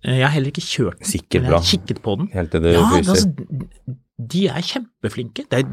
[0.07, 2.29] Eh, Jeg har heller ikke kjørt den, Sikkert men jeg har kikket på den.
[2.33, 5.45] Helt til det Ja, altså, de er kjempeflinke.
[5.51, 5.67] Det er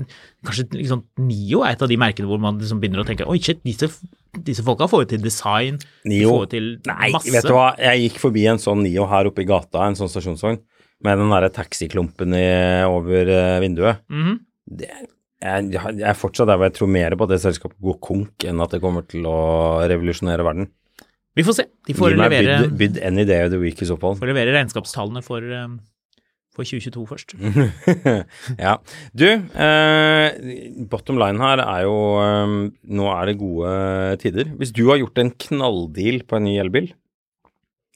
[0.43, 3.37] kanskje liksom, Nio er et av de merkene hvor man liksom begynner å tenke oi,
[3.39, 3.87] shit, disse,
[4.43, 6.33] disse folka får jo til design, de Nio.
[6.41, 7.31] jo til Nei, masse.
[7.31, 7.69] vet du hva.
[7.79, 10.59] Jeg gikk forbi en sånn Nio her oppe i gata, en sånn stasjonsvogn,
[11.07, 12.45] med den derre taxiklumpen i,
[12.89, 13.31] over
[13.63, 14.03] vinduet.
[14.11, 14.37] Mm -hmm.
[14.79, 14.91] det,
[15.43, 18.47] jeg, jeg er fortsatt der hvor jeg tror mer på at det selskapet går konk,
[18.47, 19.37] enn at det kommer til å
[19.91, 20.69] revolusjonere verden.
[21.33, 21.65] Vi får se.
[21.87, 24.15] De får Gi meg levere, bid, bid any day of the week i så fall.
[24.19, 25.71] får levere regnskapstallene for, eh,
[26.53, 27.33] for 2022 først.
[28.67, 28.75] ja.
[29.17, 30.27] Du, eh,
[30.91, 32.57] bottom line her er jo eh,
[32.99, 33.73] Nå er det gode
[34.21, 34.53] tider.
[34.59, 36.93] Hvis du har gjort en knalldeal på en ny elbil,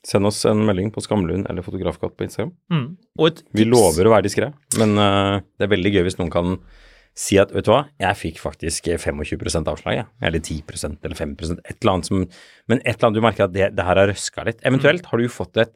[0.08, 2.52] send oss en melding på Skamlund eller Fotografkatt på Instagram.
[2.74, 2.90] Mm.
[3.28, 6.58] Et Vi lover å være diskré, men eh, det er veldig gøy hvis noen kan
[7.18, 10.08] si at vet du hva, jeg fikk faktisk 25 avslag, jeg.
[10.22, 12.26] Eller 10% eller 5 et eller annet som
[12.70, 14.62] Men et eller annet du merker at det, det her har røska litt.
[14.68, 15.74] Eventuelt har du fått et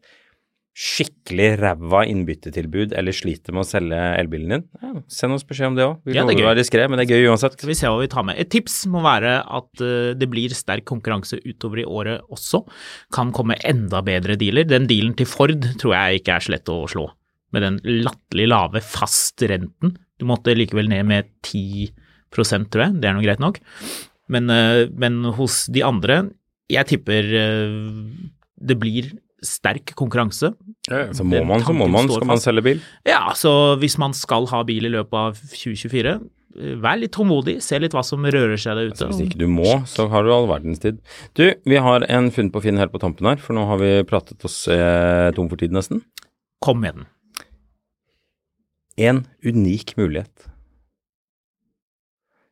[0.72, 4.62] skikkelig ræva innbyttetilbud eller sliter med å selge elbilen din.
[4.80, 5.98] Ja, send oss beskjed om det òg.
[6.08, 6.56] Vi Ja, det er gøy.
[6.56, 7.58] diskré, men det er gøy uansett.
[7.58, 8.40] Skal vi se hva vi tar med.
[8.40, 12.64] Et tips må være at eh, det blir sterk konkurranse utover i året også.
[13.12, 14.64] Kan komme enda bedre dealer.
[14.64, 17.10] Den dealen til Ford tror jeg ikke er så lett å slå.
[17.52, 19.98] Med den latterlig lave fastrenten.
[20.22, 23.00] Du måtte likevel ned med 10% tror jeg.
[23.02, 23.58] Det er nå greit nok.
[24.32, 26.22] Men, eh, men hos de andre,
[26.72, 27.80] jeg tipper eh,
[28.62, 29.10] det blir
[29.42, 30.54] sterk konkurranse.
[30.86, 32.10] Så må man, så må man.
[32.10, 32.84] Skal man selge bil?
[33.08, 36.14] Ja, så hvis man skal ha bil i løpet av 2024,
[36.62, 39.00] eh, vær litt tålmodig, se litt hva som rører seg der ute.
[39.00, 41.02] Altså, hvis ikke du må, så har du all verdens tid.
[41.38, 43.96] Du, vi har en funn på Finn helt på tampen her, for nå har vi
[44.08, 46.06] pratet oss eh, tom for tid nesten.
[46.62, 47.10] Kom med den.
[49.00, 50.50] En unik mulighet.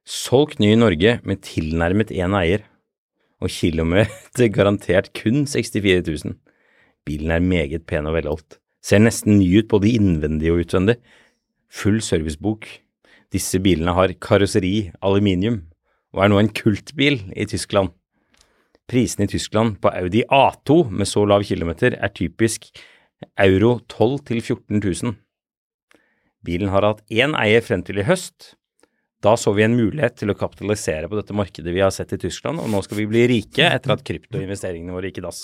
[0.07, 2.63] Solgt ny i Norge med tilnærmet én eier,
[3.43, 6.37] og kilometer garantert kun 64 000.
[7.03, 8.59] Bilen er meget pen og velholdt.
[8.79, 10.95] Ser nesten ny ut både innvendig og utvendig.
[11.67, 12.65] Full servicebok.
[13.35, 15.65] Disse bilene har karosseri, aluminium,
[16.15, 17.91] og er nå en kultbil i Tyskland.
[18.87, 22.71] Prisene i Tyskland på Audi A2 med så lav kilometer er typisk
[23.35, 25.19] euro 12 000 til 14 000.
[26.45, 28.53] Bilen har hatt én eier frem til i høst.
[29.19, 32.19] Da så vi en mulighet til å kapitalisere på dette markedet vi har sett i
[32.21, 35.41] Tyskland, og nå skal vi bli rike etter at kryptoinvesteringene våre gikk i dass.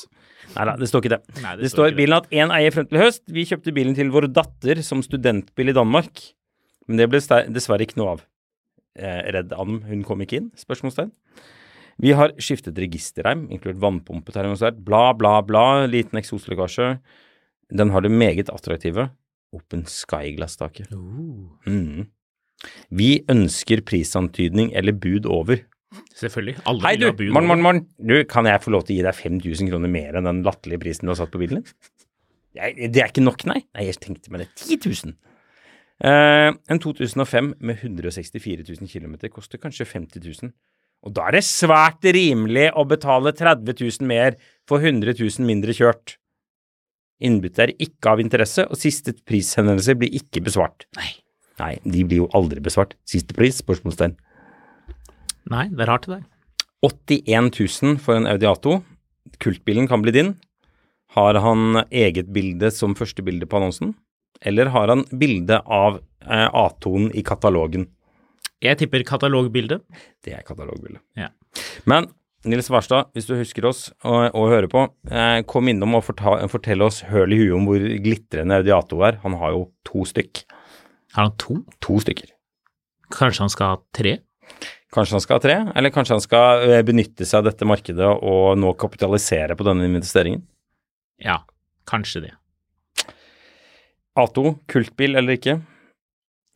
[0.53, 1.19] Nei da, det står ikke det.
[1.43, 3.25] Nei, det, står ikke bilen har hatt én eier frem til i høst.
[3.35, 6.23] Vi kjøpte bilen til vår datter som studentbil i Danmark,
[6.87, 7.19] men det ble
[7.51, 8.23] dessverre ikke noe av.
[8.95, 10.49] Eh, redd Am, hun kom ikke inn?
[10.55, 11.11] Spørsmålstegn.
[11.99, 16.93] Vi har skiftet registerreim, inkludert vannpumpe, termostat, bla, bla, bla, liten eksoslekkasje.
[17.75, 19.09] Den har det meget attraktive
[19.55, 20.91] Open Sky-glasstaket.
[20.91, 22.05] Mm.
[22.95, 25.63] Vi ønsker prisantydning eller bud over.
[26.19, 26.57] Selvfølgelig.
[26.67, 27.83] Alle Hei du, bud morgen, morgen, morgen.
[27.99, 30.83] Du, kan jeg få lov til å gi deg 5000 kroner mer enn den latterlige
[30.83, 31.77] prisen du har satt på bilen din?
[32.55, 33.61] Det er ikke nok, nei.
[33.75, 34.51] Nei, jeg tenkte meg det.
[34.63, 34.79] 10
[35.11, 35.15] 000.
[36.03, 40.53] Eh, en 2005 med 164 000 km koster kanskje 50 000.
[41.05, 45.75] Og da er det svært rimelig å betale 30 000 mer for 100 000 mindre
[45.75, 46.17] kjørt.
[47.25, 50.87] Innbyttet er ikke av interesse, og siste prishenvendelse blir ikke besvart.
[50.99, 51.11] Nei.
[51.61, 52.95] Nei, de blir jo aldri besvart.
[53.07, 53.61] Siste pris?
[53.63, 54.15] Spørsmålstegn.
[55.51, 56.25] Nei, det er rart det der.
[56.85, 58.79] 81 000 for en Audi A2.
[59.41, 60.33] Kultbilen kan bli din.
[61.15, 63.93] Har han eget bilde som første bilde på annonsen?
[64.43, 67.87] Eller har han bilde av eh, A2-en i katalogen?
[68.63, 69.79] Jeg tipper katalogbilde.
[70.23, 71.01] Det er katalogbildet.
[71.19, 71.31] Ja.
[71.87, 72.09] Men
[72.45, 76.37] Nils Warstad, hvis du husker oss og, og hører på, eh, kom innom og forta,
[76.51, 79.19] fortell oss høl i huet om hvor glitrende Audi A2 er.
[79.23, 80.43] Han har jo to stykk.
[81.17, 81.57] Har han to?
[81.85, 82.29] To stykker.
[83.15, 84.17] Kanskje han skal ha tre?
[84.93, 88.09] Kanskje han skal ha tre, eller kanskje han skal eh, benytte seg av dette markedet
[88.15, 90.45] og nå kapitalisere på denne investeringen?
[91.21, 91.41] Ja,
[91.89, 92.33] kanskje det.
[94.15, 95.59] A2, kultbil eller ikke?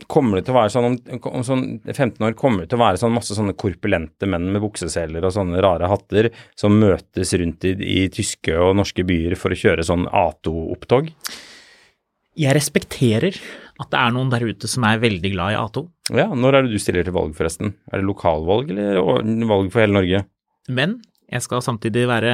[0.07, 0.97] Kommer det til å være sånn om,
[1.27, 4.63] om sånn 15 år kommer det til å være sånn masse sånne korpulente menn med
[4.63, 9.51] bukseseler og sånne rare hatter som møtes rundt i, i tyske og norske byer for
[9.51, 11.11] å kjøre sånn A2-opptog?
[12.39, 13.35] Jeg respekterer
[13.79, 15.85] at det er noen der ute som er veldig glad i A2,
[16.15, 17.75] Ja, når er det du stiller til valg, forresten?
[17.91, 19.01] Er det lokalvalg eller
[19.49, 20.25] valg for hele Norge?
[20.69, 22.33] men jeg skal samtidig være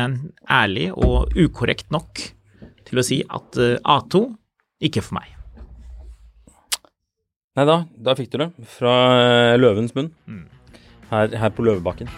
[0.51, 2.21] ærlig og ukorrekt nok
[2.87, 4.21] til å si at eh, A2
[4.87, 5.34] ikke for meg.
[7.55, 8.49] Nei da, da fikk du det.
[8.67, 10.11] Fra eh, løvens munn.
[11.07, 12.09] Her, her på Løvebakken.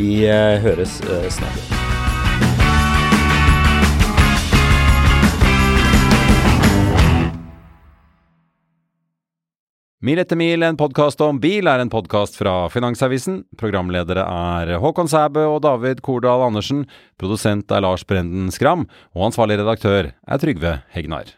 [0.00, 1.70] Vi eh, høres eh, snart.
[10.04, 13.38] Mil etter mil, en podkast om bil, er en podkast fra Finansavisen.
[13.56, 16.82] Programledere er Håkon Sæbø og David Kordal Andersen.
[17.16, 18.84] Produsent er Lars Brenden Skram.
[19.14, 21.32] Og ansvarlig redaktør er Trygve Hegnar.